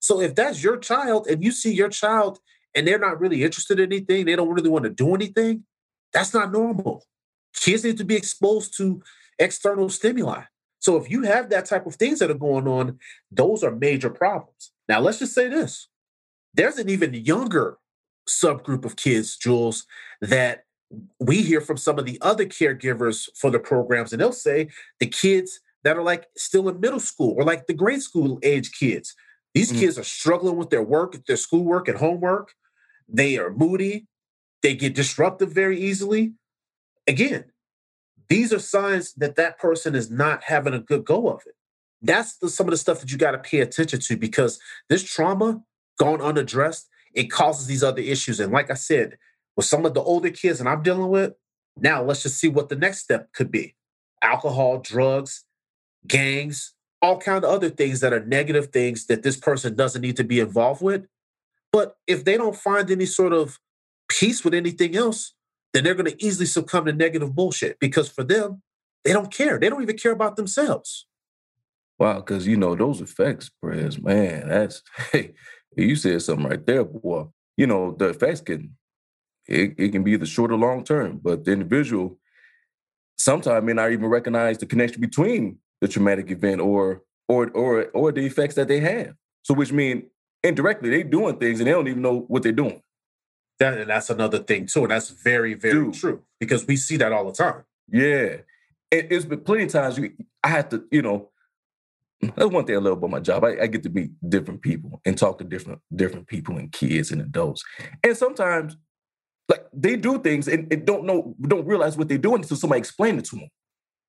[0.00, 2.38] So if that's your child and you see your child
[2.74, 5.64] and they're not really interested in anything, they don't really want to do anything,
[6.12, 7.04] that's not normal.
[7.54, 9.02] Kids need to be exposed to
[9.38, 10.42] external stimuli.
[10.86, 13.00] So if you have that type of things that are going on,
[13.32, 14.70] those are major problems.
[14.88, 15.88] Now let's just say this.
[16.54, 17.78] There's an even younger
[18.28, 19.84] subgroup of kids, Jules,
[20.20, 20.62] that
[21.18, 24.68] we hear from some of the other caregivers for the programs, and they'll say
[25.00, 28.70] the kids that are like still in middle school or like the grade school age
[28.70, 29.16] kids.
[29.54, 29.80] These Mhm.
[29.80, 32.54] kids are struggling with their work, their schoolwork, and homework.
[33.08, 34.06] They are moody.
[34.62, 36.34] They get disruptive very easily.
[37.08, 37.50] Again,
[38.28, 41.54] these are signs that that person is not having a good go of it.
[42.02, 45.02] That's the, some of the stuff that you got to pay attention to because this
[45.02, 45.62] trauma
[45.98, 48.40] gone unaddressed, it causes these other issues.
[48.40, 49.16] And like I said,
[49.56, 51.32] with some of the older kids that I'm dealing with,
[51.78, 53.74] now let's just see what the next step could be.
[54.22, 55.44] Alcohol, drugs,
[56.06, 60.16] gangs, all kind of other things that are negative things that this person doesn't need
[60.16, 61.06] to be involved with.
[61.72, 63.58] But if they don't find any sort of
[64.08, 65.34] peace with anything else,
[65.76, 68.62] then they're going to easily succumb to negative bullshit because for them,
[69.04, 69.58] they don't care.
[69.58, 71.06] They don't even care about themselves.
[71.98, 75.34] Wow, because you know those effects, Prez, man, that's hey,
[75.76, 77.26] you said something right there, boy.
[77.56, 78.76] You know the effects can
[79.46, 82.18] it, it can be the short or long term, but the individual
[83.18, 88.12] sometimes may not even recognize the connection between the traumatic event or or or or
[88.12, 89.14] the effects that they have.
[89.42, 90.08] So which mean
[90.42, 92.82] indirectly they doing things and they don't even know what they're doing.
[93.58, 94.82] That, and that's another thing too.
[94.82, 95.94] And that's very, very Dude.
[95.94, 97.64] true because we see that all the time.
[97.90, 98.38] Yeah.
[98.90, 101.30] It, it's been plenty of times you I have to, you know,
[102.20, 103.44] that's one thing I love about my job.
[103.44, 107.10] I, I get to meet different people and talk to different different people and kids
[107.10, 107.64] and adults.
[108.02, 108.76] And sometimes
[109.48, 112.78] like they do things and, and don't know, don't realize what they're doing until somebody
[112.78, 113.48] explain it to them.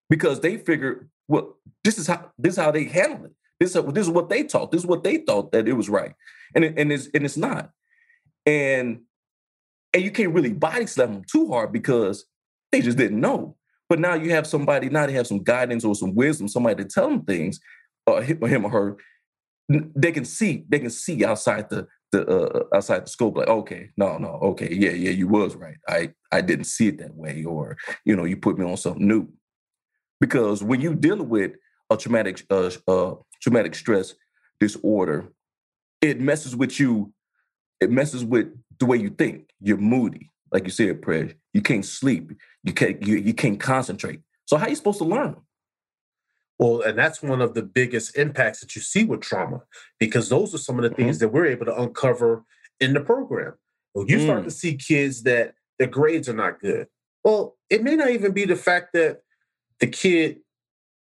[0.10, 3.34] Because they figure, well, this is how this is how they handle it.
[3.60, 4.72] This is, this is what they taught.
[4.72, 6.14] This is what they thought that it was right.
[6.56, 7.72] And it, and it's and it's not.
[8.46, 9.02] And
[9.94, 12.26] and you can't really body slam them too hard because
[12.72, 13.56] they just didn't know.
[13.90, 16.90] But now you have somebody, now they have some guidance or some wisdom, somebody to
[16.90, 17.60] tell them things,
[18.06, 18.98] or him or, her.
[19.70, 23.36] They can see, they can see outside the the uh, outside the scope.
[23.36, 25.76] Like, okay, no, no, okay, yeah, yeah, you was right.
[25.90, 29.06] I I didn't see it that way, or you know, you put me on something
[29.06, 29.28] new.
[30.20, 31.52] Because when you dealing with
[31.90, 34.16] a traumatic uh, uh, traumatic stress
[34.60, 35.34] disorder,
[36.02, 37.14] it messes with you.
[37.82, 38.48] It messes with
[38.80, 39.50] the way you think.
[39.60, 41.34] You're moody, like you said, Prez.
[41.54, 42.32] You can't sleep.
[42.64, 43.02] You can't.
[43.06, 44.22] You, you can't concentrate.
[44.46, 45.36] So how are you supposed to learn?
[46.60, 49.62] Well, and that's one of the biggest impacts that you see with trauma,
[50.00, 51.02] because those are some of the Mm-hmm.
[51.02, 52.44] things that we're able to uncover
[52.80, 53.54] in the program.
[53.94, 54.46] When you start Mm.
[54.46, 56.88] to see kids that their grades are not good,
[57.24, 59.22] well, it may not even be the fact that
[59.80, 60.40] the kid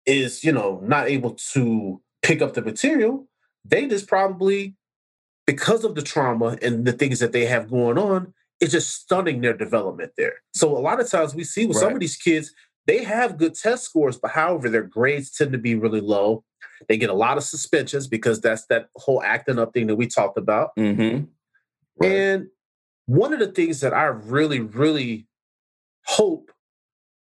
[0.05, 3.27] is, you know, not able to pick up the material.
[3.65, 4.76] They just probably,
[5.47, 9.41] because of the trauma and the things that they have going on, it's just stunning
[9.41, 10.35] their development there.
[10.53, 12.53] So a lot of times we see with some of these kids,
[12.85, 16.43] they have good test scores, but however, their grades tend to be really low.
[16.87, 20.07] They get a lot of suspensions because that's that whole acting up thing that we
[20.07, 20.71] talked about.
[20.77, 21.25] Mm-hmm.
[22.03, 22.47] And
[23.05, 25.27] one of the things that I really, really
[26.05, 26.51] hope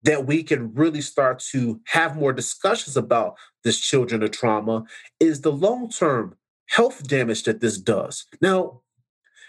[0.03, 4.83] that we can really start to have more discussions about this children of trauma
[5.19, 6.35] is the long term
[6.67, 8.25] health damage that this does.
[8.41, 8.81] Now,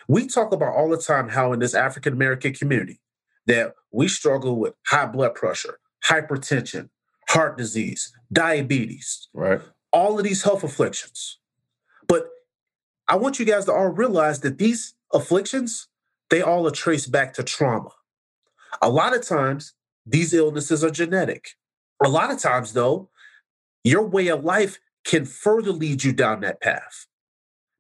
[0.09, 3.01] we talk about all the time how in this African American community
[3.47, 6.89] that we struggle with high blood pressure, hypertension,
[7.29, 9.61] heart disease, diabetes, right.
[9.93, 11.39] all of these health afflictions.
[12.07, 12.29] But
[13.09, 15.89] I want you guys to all realize that these afflictions,
[16.31, 17.91] they all are traced back to trauma.
[18.83, 21.51] A lot of times, these illnesses are genetic.
[22.05, 23.11] A lot of times, though,
[23.85, 27.07] your way of life can further lead you down that path.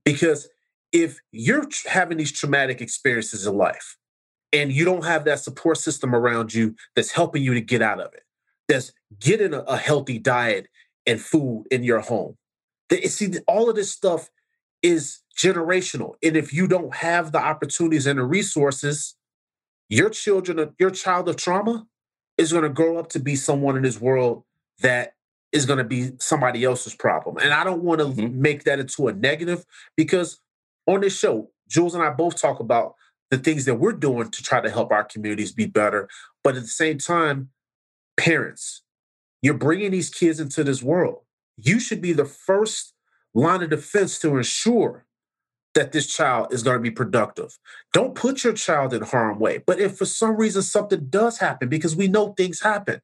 [0.04, 0.48] Because
[0.92, 3.96] if you're having these traumatic experiences in life
[4.52, 8.00] and you don't have that support system around you that's helping you to get out
[8.00, 8.22] of it,
[8.68, 10.68] that's getting a, a healthy diet
[11.04, 12.36] and food in your home,
[13.06, 14.30] see, all of this stuff
[14.82, 16.14] is generational.
[16.22, 19.16] And if you don't have the opportunities and the resources,
[19.88, 21.86] your children, your child of trauma
[22.38, 24.44] is going to grow up to be someone in this world
[24.80, 25.15] that
[25.56, 27.38] is going to be somebody else's problem.
[27.38, 28.34] And I don't want to Mhm.
[28.34, 29.64] make that into a negative
[29.96, 30.40] because
[30.86, 32.94] on this show, Jules and I both talk about
[33.30, 36.08] the things that we're doing to try to help our communities be better.
[36.44, 37.50] But at the same time,
[38.16, 38.82] parents,
[39.42, 41.22] you're bringing these kids into this world.
[41.56, 42.94] You should be the first
[43.34, 45.06] line of defense to ensure
[45.74, 47.58] that this child is going to be productive.
[47.92, 49.58] Don't put your child in harm way.
[49.58, 53.00] But if for some reason something does happen, because we know things happen,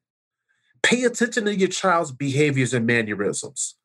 [0.83, 3.75] pay attention to your child's behaviors and mannerisms.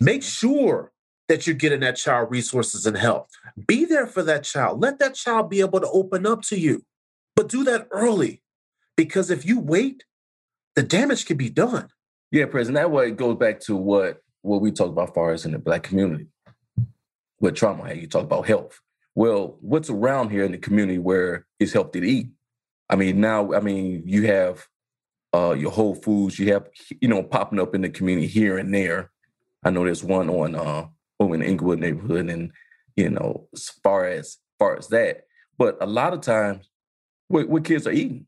[0.00, 0.92] Make sure
[1.28, 3.28] that you're getting that child resources and help.
[3.66, 4.80] Be there for that child.
[4.80, 6.84] Let that child be able to open up to you.
[7.36, 8.42] But do that early.
[8.96, 10.04] Because if you wait,
[10.74, 11.88] the damage can be done.
[12.30, 12.82] Yeah, President.
[12.82, 15.58] That way it goes back to what what we talked about far as in the
[15.58, 16.28] black community
[17.40, 17.92] with trauma.
[17.92, 18.80] You talk about health.
[19.14, 22.28] Well, what's around here in the community where it's healthy to eat?
[22.88, 24.66] I mean, now, I mean, you have
[25.34, 26.68] uh your Whole Foods, you have
[27.00, 29.10] you know popping up in the community here and there.
[29.64, 30.86] I know there's one on uh
[31.20, 32.52] over in the Englewood neighborhood, and
[32.96, 35.22] you know, as far as far as that.
[35.56, 36.68] But a lot of times,
[37.28, 38.26] what, what kids are eating,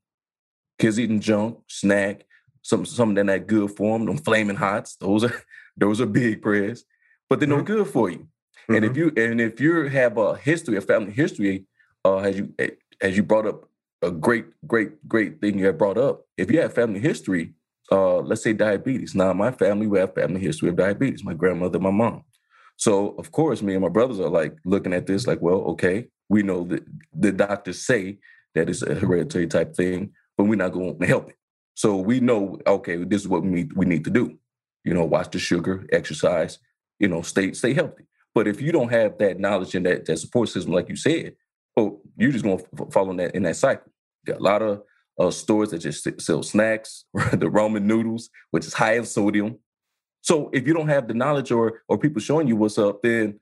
[0.78, 2.24] kids eating junk, snack,
[2.62, 4.07] some something that not good for them.
[4.07, 5.42] Them flaming hots, those are
[5.76, 6.84] those are big prayers,
[7.28, 8.28] but they're no good for you.
[8.68, 11.64] And if you and if you have a history, a family history,
[12.05, 12.55] uh, as you
[13.01, 13.68] as you brought up
[14.03, 16.24] a great, great, great thing you have brought up.
[16.36, 17.55] If you have family history,
[17.92, 19.14] uh, let's say diabetes.
[19.14, 21.24] Now, my family we have family history of diabetes.
[21.24, 22.24] My grandmother, my mom.
[22.76, 26.09] So of course, me and my brothers are like looking at this, like, well, okay,
[26.28, 28.18] we know that the doctors say
[28.55, 31.36] that it's a hereditary type thing, but we're not going to help it.
[31.74, 34.38] So we know, okay, this is what we need, we need to do.
[34.84, 36.59] You know, watch the sugar, exercise,
[36.98, 38.05] you know, stay stay healthy.
[38.34, 41.34] But if you don't have that knowledge and that, that support system, like you said,
[41.76, 43.91] oh, you're just going to follow in that in that cycle.
[44.27, 44.83] Got a lot of
[45.18, 49.59] uh, stores that just sell snacks, the Ramen noodles, which is high in sodium.
[50.23, 53.41] So if you don't have the knowledge or or people showing you what's up, then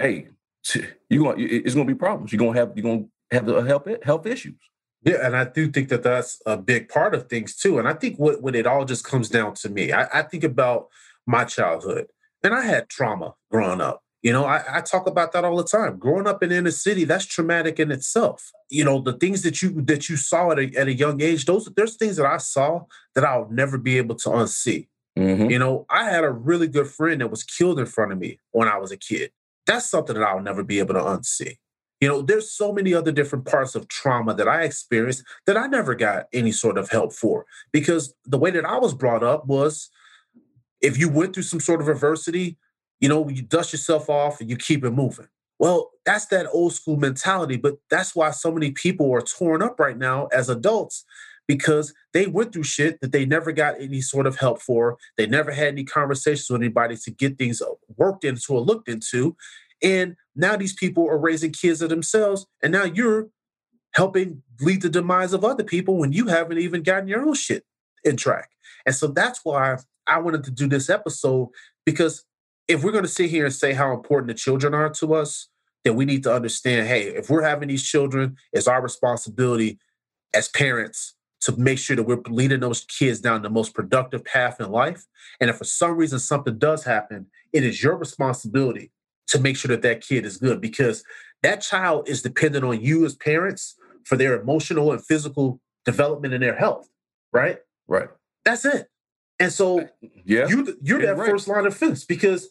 [0.00, 0.28] hey,
[1.08, 2.32] you it's going to be problems.
[2.32, 4.58] You're going to have you're to have the health health issues.
[5.02, 7.78] Yeah, and I do think that that's a big part of things too.
[7.78, 10.42] And I think what when it all just comes down to me, I, I think
[10.42, 10.88] about
[11.26, 12.06] my childhood,
[12.42, 14.02] and I had trauma growing up.
[14.26, 16.00] You know, I, I, talk about that all the time.
[16.00, 18.50] Growing up in inner city, that's traumatic in itself.
[18.70, 21.44] You know, the things that you that you saw at a, at a young age,
[21.44, 24.88] those there's things that I saw that I'll never be able to unsee.
[25.16, 25.48] Mm-hmm.
[25.48, 28.40] You know, I had a really good friend that was killed in front of me
[28.50, 29.30] when I was a kid.
[29.64, 31.58] That's something that I'll never be able to unsee.
[32.00, 35.68] You know, there's so many other different parts of trauma that I experienced that I
[35.68, 39.46] never got any sort of help for because the way that I was brought up
[39.46, 39.88] was
[40.80, 42.58] if you went through some sort of adversity,
[43.00, 45.28] you know, you dust yourself off and you keep it moving.
[45.58, 49.80] Well, that's that old school mentality, but that's why so many people are torn up
[49.80, 51.04] right now as adults
[51.48, 54.98] because they went through shit that they never got any sort of help for.
[55.16, 57.66] They never had any conversations with anybody to get things uh,
[57.96, 59.36] worked into or looked into.
[59.82, 63.28] And now these people are raising kids of themselves, and now you're
[63.92, 67.64] helping lead the demise of other people when you haven't even gotten your own shit
[68.04, 68.50] in track.
[68.84, 71.48] And so that's why I wanted to do this episode
[71.84, 72.24] because
[72.68, 75.48] if we're going to sit here and say how important the children are to us,
[75.84, 79.78] then we need to understand hey, if we're having these children, it's our responsibility
[80.34, 84.60] as parents to make sure that we're leading those kids down the most productive path
[84.60, 85.06] in life.
[85.40, 88.90] And if for some reason something does happen, it is your responsibility
[89.28, 91.04] to make sure that that kid is good because
[91.42, 96.42] that child is dependent on you as parents for their emotional and physical development and
[96.42, 96.88] their health,
[97.32, 97.58] right?
[97.86, 98.08] Right.
[98.44, 98.88] That's it.
[99.38, 99.88] And so
[100.24, 100.48] Yeah.
[100.48, 101.30] you you're Yeah, that right.
[101.30, 102.48] first line of defense because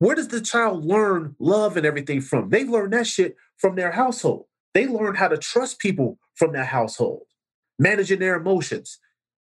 [0.00, 2.48] where does the child learn love and everything from?
[2.50, 4.46] They learn that shit from their household.
[4.74, 7.22] They learn how to trust people from their household,
[7.78, 8.98] managing their emotions.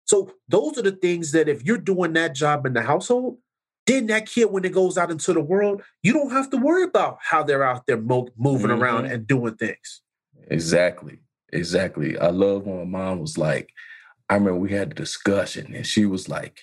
[0.04, 3.38] So those are the things that if you're doing that job in the household,
[3.86, 6.84] then that kid when it goes out into the world, you don't have to worry
[6.84, 9.12] about how they're out there mo- moving around Mhm.
[9.12, 10.02] and doing things.
[10.48, 11.18] Exactly.
[11.52, 12.18] Exactly.
[12.18, 13.70] I love when my mom was like,
[14.28, 16.60] I remember we had a discussion and she was like,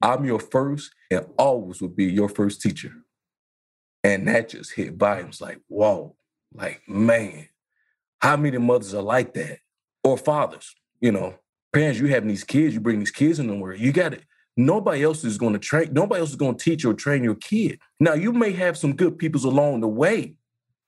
[0.00, 2.92] I'm your first and always will be your first teacher.
[4.04, 6.16] And that just hit volumes like, whoa,
[6.52, 7.48] like, man,
[8.20, 9.58] how many mothers are like that?
[10.04, 11.36] Or fathers, you know,
[11.72, 14.24] parents, you having these kids, you bring these kids in the world, you got it.
[14.56, 17.36] Nobody else is going to train, nobody else is going to teach or train your
[17.36, 17.78] kid.
[18.00, 20.34] Now, you may have some good peoples along the way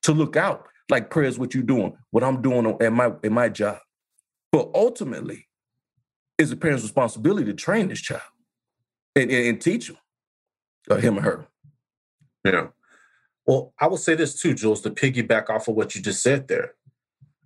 [0.02, 3.48] to look out, like Prez, what you're doing, what I'm doing at my in my
[3.48, 3.78] job.
[4.52, 5.48] But ultimately,
[6.38, 8.22] it's a parent's responsibility to train this child
[9.16, 9.96] and, and, and teach him,
[10.90, 11.46] or him or her.
[12.44, 12.66] Yeah.
[13.46, 16.48] Well, I will say this too, Jules, to piggyback off of what you just said
[16.48, 16.74] there.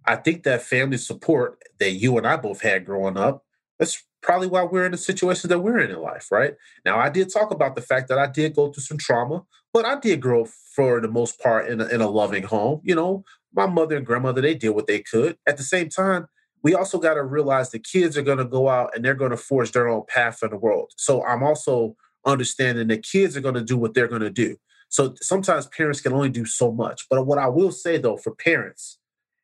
[0.07, 3.45] I think that family support that you and I both had growing up,
[3.79, 6.55] that's probably why we're in the situation that we're in in life, right?
[6.85, 9.85] Now, I did talk about the fact that I did go through some trauma, but
[9.85, 12.81] I did grow for the most part in a, in a loving home.
[12.85, 13.25] You know,
[13.55, 15.37] my mother and grandmother, they did what they could.
[15.47, 16.27] At the same time,
[16.63, 19.31] we also got to realize the kids are going to go out and they're going
[19.31, 20.91] to forge their own path in the world.
[20.97, 24.57] So I'm also understanding that kids are going to do what they're going to do.
[24.89, 27.07] So sometimes parents can only do so much.
[27.11, 28.99] But what I will say though, for parents,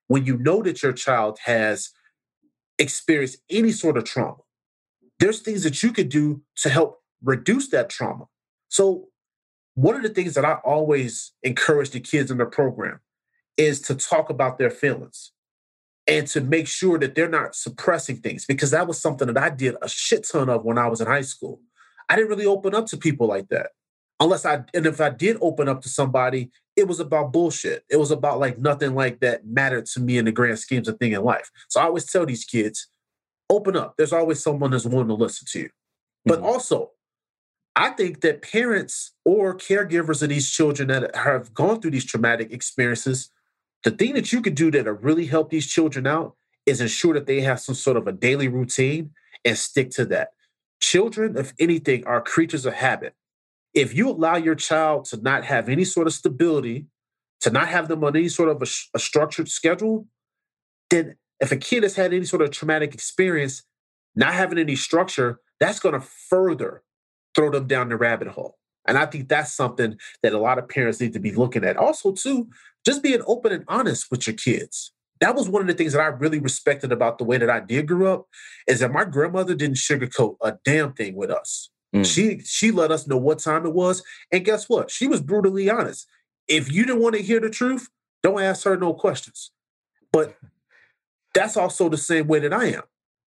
[0.09, 1.91] when you know that your child has
[2.79, 4.37] experienced any sort of trauma,
[5.19, 8.25] there's things that you could do to help reduce that trauma.
[8.69, 9.09] So
[9.75, 13.01] one of the things that I always encourage the kids in the program
[13.57, 15.33] is to talk about their feelings
[16.07, 19.51] and to make sure that they're not suppressing things because that was something that I
[19.51, 21.61] did a shit ton of when I was in high school.
[22.09, 23.71] I didn't really open up to people like that.
[24.21, 27.85] Unless I, and if I did open up to somebody, it was about bullshit.
[27.91, 30.99] It was about like nothing like that mattered to me in the grand schemes of
[30.99, 31.51] thing in life.
[31.69, 32.89] So I always tell these kids,
[33.51, 33.95] open up.
[33.97, 35.71] There's always someone that's willing to listen to you.
[36.25, 36.45] But Mhm.
[36.45, 36.93] also,
[37.77, 42.53] I think that parents or caregivers of these children that have gone through these traumatic
[42.53, 43.31] experiences,
[43.83, 46.37] the thing that you could do that will really help these children out
[46.67, 49.13] is ensure that they have some sort of a daily routine
[49.45, 50.31] and stick to that.
[50.81, 53.15] Children, if anything, are creatures of habit.
[53.75, 56.87] If you allow your child to not have any sort of stability,
[57.41, 60.07] to not have them on any sort of a, a structured schedule,
[60.91, 63.65] then if a kid has had any sort of traumatic experience,
[64.15, 66.83] not having any structure, that's going to further
[67.35, 68.59] throw them down the rabbit hole.
[68.87, 71.77] And I think that's something that a lot of parents need to be looking at.
[71.77, 72.49] Also, too,
[72.87, 74.93] just being open and honest with your kids.
[75.21, 77.61] That was one of the things that I really respected about the way that I
[77.61, 78.27] did grow up,
[78.67, 81.71] is that my grandmother didn't sugarcoat a damn thing with us.
[81.95, 82.05] Mm.
[82.05, 84.91] She she let us know what time it was, and guess what?
[84.91, 86.07] She was brutally honest.
[86.49, 87.89] If you didn't want to hear the truth,
[88.23, 89.53] don't ask her no questions.
[90.13, 90.37] But
[91.35, 92.83] that's also the same way that I am.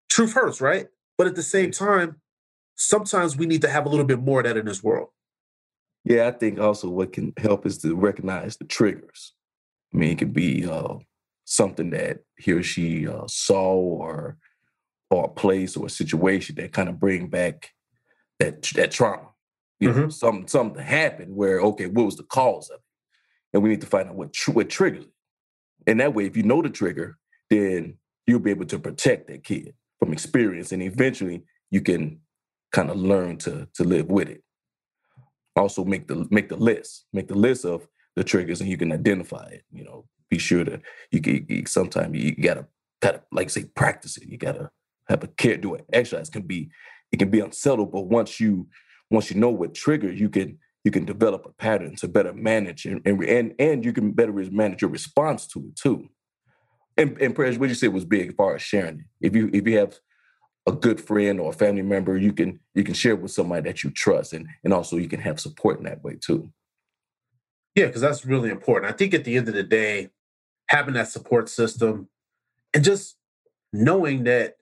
[0.09, 0.87] Truth hurts, right?
[1.19, 2.21] But at the same time,
[2.77, 5.09] sometimes we need to have a little bit more of that in this world.
[6.05, 9.35] Yeah, I think also what can help is to recognize the triggers.
[9.95, 10.97] I mean, it could be uh,
[11.45, 14.37] something that he or she uh, saw or
[15.11, 17.71] or a place or a situation that kind of bring back
[18.45, 19.29] that that trauma.
[19.81, 20.11] You know, mm-hmm.
[20.11, 22.83] something something happened where okay, what was the cause of it,
[23.55, 25.11] and we need to find out what tr- what triggers it.
[25.87, 27.19] And that way, if you know the trigger,
[27.51, 32.21] then you'll be able to protect that kid from experience, and eventually you can
[32.73, 34.43] kind of learn to to live with it
[35.57, 37.87] also make the make the list make the list of
[38.17, 40.81] the triggers and you can identify it you know be sure to
[41.11, 42.67] you can you, sometimes you gotta
[43.01, 44.71] gotta like say practice it you gotta
[45.09, 46.71] have a care do it exercise can be
[47.13, 48.67] it can be unsettled but once you
[49.11, 52.87] once you know what trigger you can you can develop a pattern to better manage
[52.87, 56.09] and and and, and you can better manage your response to it too.
[56.97, 59.05] And and Prez what you said was big as far as sharing it.
[59.21, 59.99] If you if you have
[60.67, 63.85] a good friend or a family member you can you can share with somebody that
[63.85, 66.53] you trust and and also you can have support in that way too.
[67.75, 68.93] Yeah, because that's really important.
[68.93, 70.11] I think at the end of the day,
[70.69, 72.09] having that support system
[72.75, 73.17] and just
[73.73, 74.57] knowing that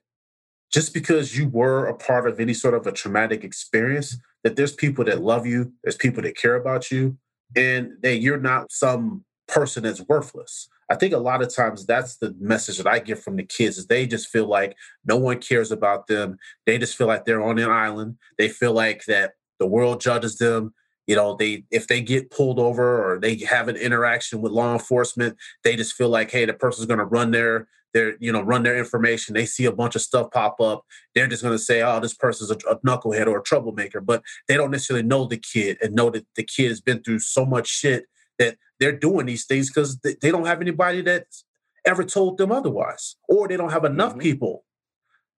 [0.71, 4.73] just because you were a part of any sort of a traumatic experience that there's
[4.73, 7.17] people that love you, there's people that care about you,
[7.55, 10.69] and that you're not some person that's worthless.
[10.89, 13.77] I think a lot of times that's the message that I get from the kids
[13.77, 16.37] is they just feel like no one cares about them.
[16.65, 18.17] They just feel like they're on an island.
[18.37, 20.73] They feel like that the world judges them.
[21.07, 24.73] You know, they if they get pulled over or they have an interaction with law
[24.73, 28.63] enforcement, they just feel like, hey, the person's gonna run their their, you know, run
[28.63, 29.33] their information.
[29.33, 30.83] They see a bunch of stuff pop up.
[31.15, 34.01] They're just gonna say, oh, this person's a, a knucklehead or a troublemaker.
[34.01, 37.19] But they don't necessarily know the kid and know that the kid has been through
[37.19, 38.05] so much shit
[38.39, 41.45] that they're doing these things because they don't have anybody that's
[41.85, 44.21] ever told them otherwise, or they don't have enough mm-hmm.
[44.21, 44.65] people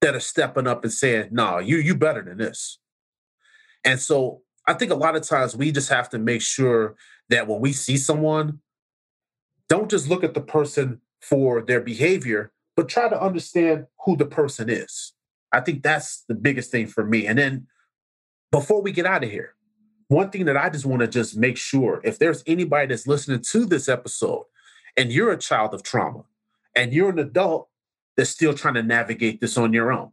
[0.01, 2.80] that are stepping up and saying, "No, nah, you you better than this."
[3.84, 6.95] And so I think a lot of times we just have to make sure
[7.30, 8.60] that when we see someone,
[9.70, 14.26] don't just look at the person for their behavior, but try to understand who the
[14.26, 15.13] person is.
[15.53, 17.28] I think that's the biggest thing for me.
[17.28, 17.67] And then
[18.51, 19.55] before we get out of here,
[20.09, 23.41] one thing that I just want to just make sure if there's anybody that's listening
[23.41, 24.43] to this episode
[24.97, 26.24] and you're a child of trauma
[26.76, 27.69] and you're an adult
[28.17, 30.11] that's still trying to navigate this on your own,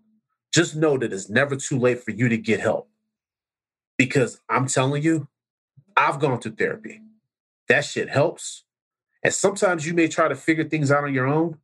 [0.55, 2.89] just know that it's never too late for you to get help.
[3.99, 5.29] Because I'm telling you,
[5.97, 7.03] I've gone through therapy.
[7.69, 8.65] That shit helps.
[9.23, 11.59] And sometimes you may try to figure things out on your own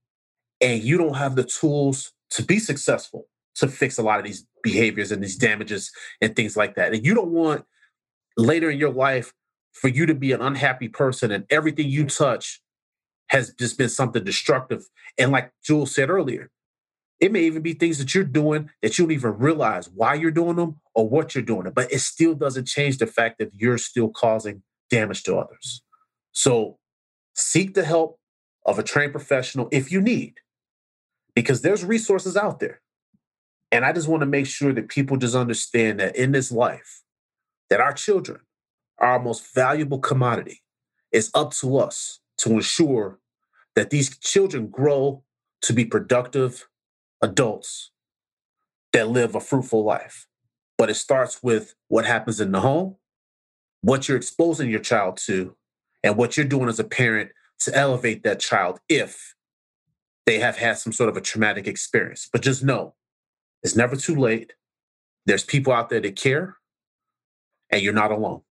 [0.60, 3.26] and you don't have the tools to be successful
[3.56, 5.90] to fix a lot of these behaviors and these damages
[6.20, 6.92] and things like that.
[6.92, 7.64] And you don't want
[8.36, 9.32] later in your life
[9.72, 12.60] for you to be an unhappy person and everything you touch
[13.28, 14.84] has just been something destructive.
[15.18, 16.50] And like Jules said earlier,
[17.20, 20.30] it may even be things that you're doing that you don't even realize why you're
[20.30, 23.78] doing them or what you're doing but it still doesn't change the fact that you're
[23.78, 25.82] still causing damage to others.
[26.32, 26.78] So
[27.36, 28.18] seek the help
[28.64, 30.34] of a trained professional if you need,
[31.34, 32.80] because there's resources out there.
[33.70, 37.02] And I just want to make sure that people just understand that in this life,
[37.68, 38.40] that our children
[38.98, 40.62] are our most valuable commodity.
[41.12, 43.18] It's up to us to ensure
[43.74, 45.22] that these children grow
[45.62, 46.68] to be productive
[47.20, 47.90] adults
[48.92, 50.26] that live a fruitful life.
[50.78, 52.96] But it starts with what happens in the home,
[53.82, 55.56] what you're exposing your child to,
[56.06, 59.34] and what you're doing as a parent to elevate that child if
[60.24, 62.28] they have had some sort of a traumatic experience.
[62.32, 62.94] But just know
[63.64, 64.52] it's never too late.
[65.26, 66.58] There's people out there that care,
[67.70, 68.42] and you're not alone.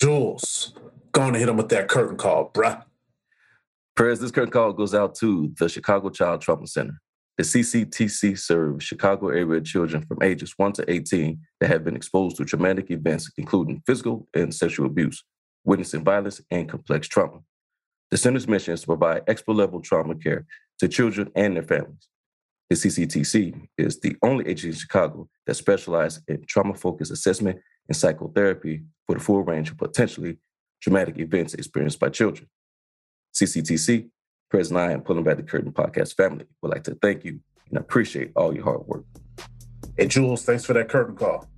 [0.00, 0.74] Jules,
[1.12, 2.82] going to hit him with that curtain call, bruh.
[3.94, 6.98] Prez, this curtain call goes out to the Chicago Child Trauma Center.
[7.36, 12.38] The CCTC serves Chicago area children from ages 1 to 18 that have been exposed
[12.38, 15.22] to traumatic events, including physical and sexual abuse,
[15.66, 17.40] witnessing violence, and complex trauma.
[18.10, 20.46] The center's mission is to provide expert level trauma care
[20.78, 22.08] to children and their families.
[22.70, 27.58] The CCTC is the only agency in Chicago that specializes in trauma focused assessment
[27.88, 30.38] and psychotherapy for the full range of potentially
[30.80, 32.48] traumatic events experienced by children.
[33.34, 34.08] CCTC,
[34.50, 37.40] Prez and I and Pulling Back the Curtain podcast family would like to thank you
[37.68, 39.04] and appreciate all your hard work.
[39.96, 41.48] Hey, Jules, thanks for that curtain call.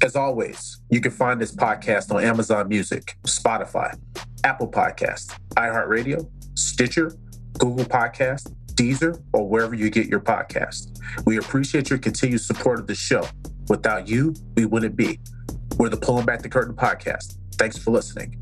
[0.00, 3.98] As always, you can find this podcast on Amazon Music, Spotify,
[4.44, 7.12] Apple Podcast, iHeartRadio, Stitcher,
[7.58, 11.00] Google Podcast, Deezer, or wherever you get your podcast.
[11.26, 13.26] We appreciate your continued support of the show.
[13.68, 15.18] Without you, we wouldn't be.
[15.78, 17.36] We're the Pulling Back the Curtain podcast.
[17.56, 18.40] Thanks for listening.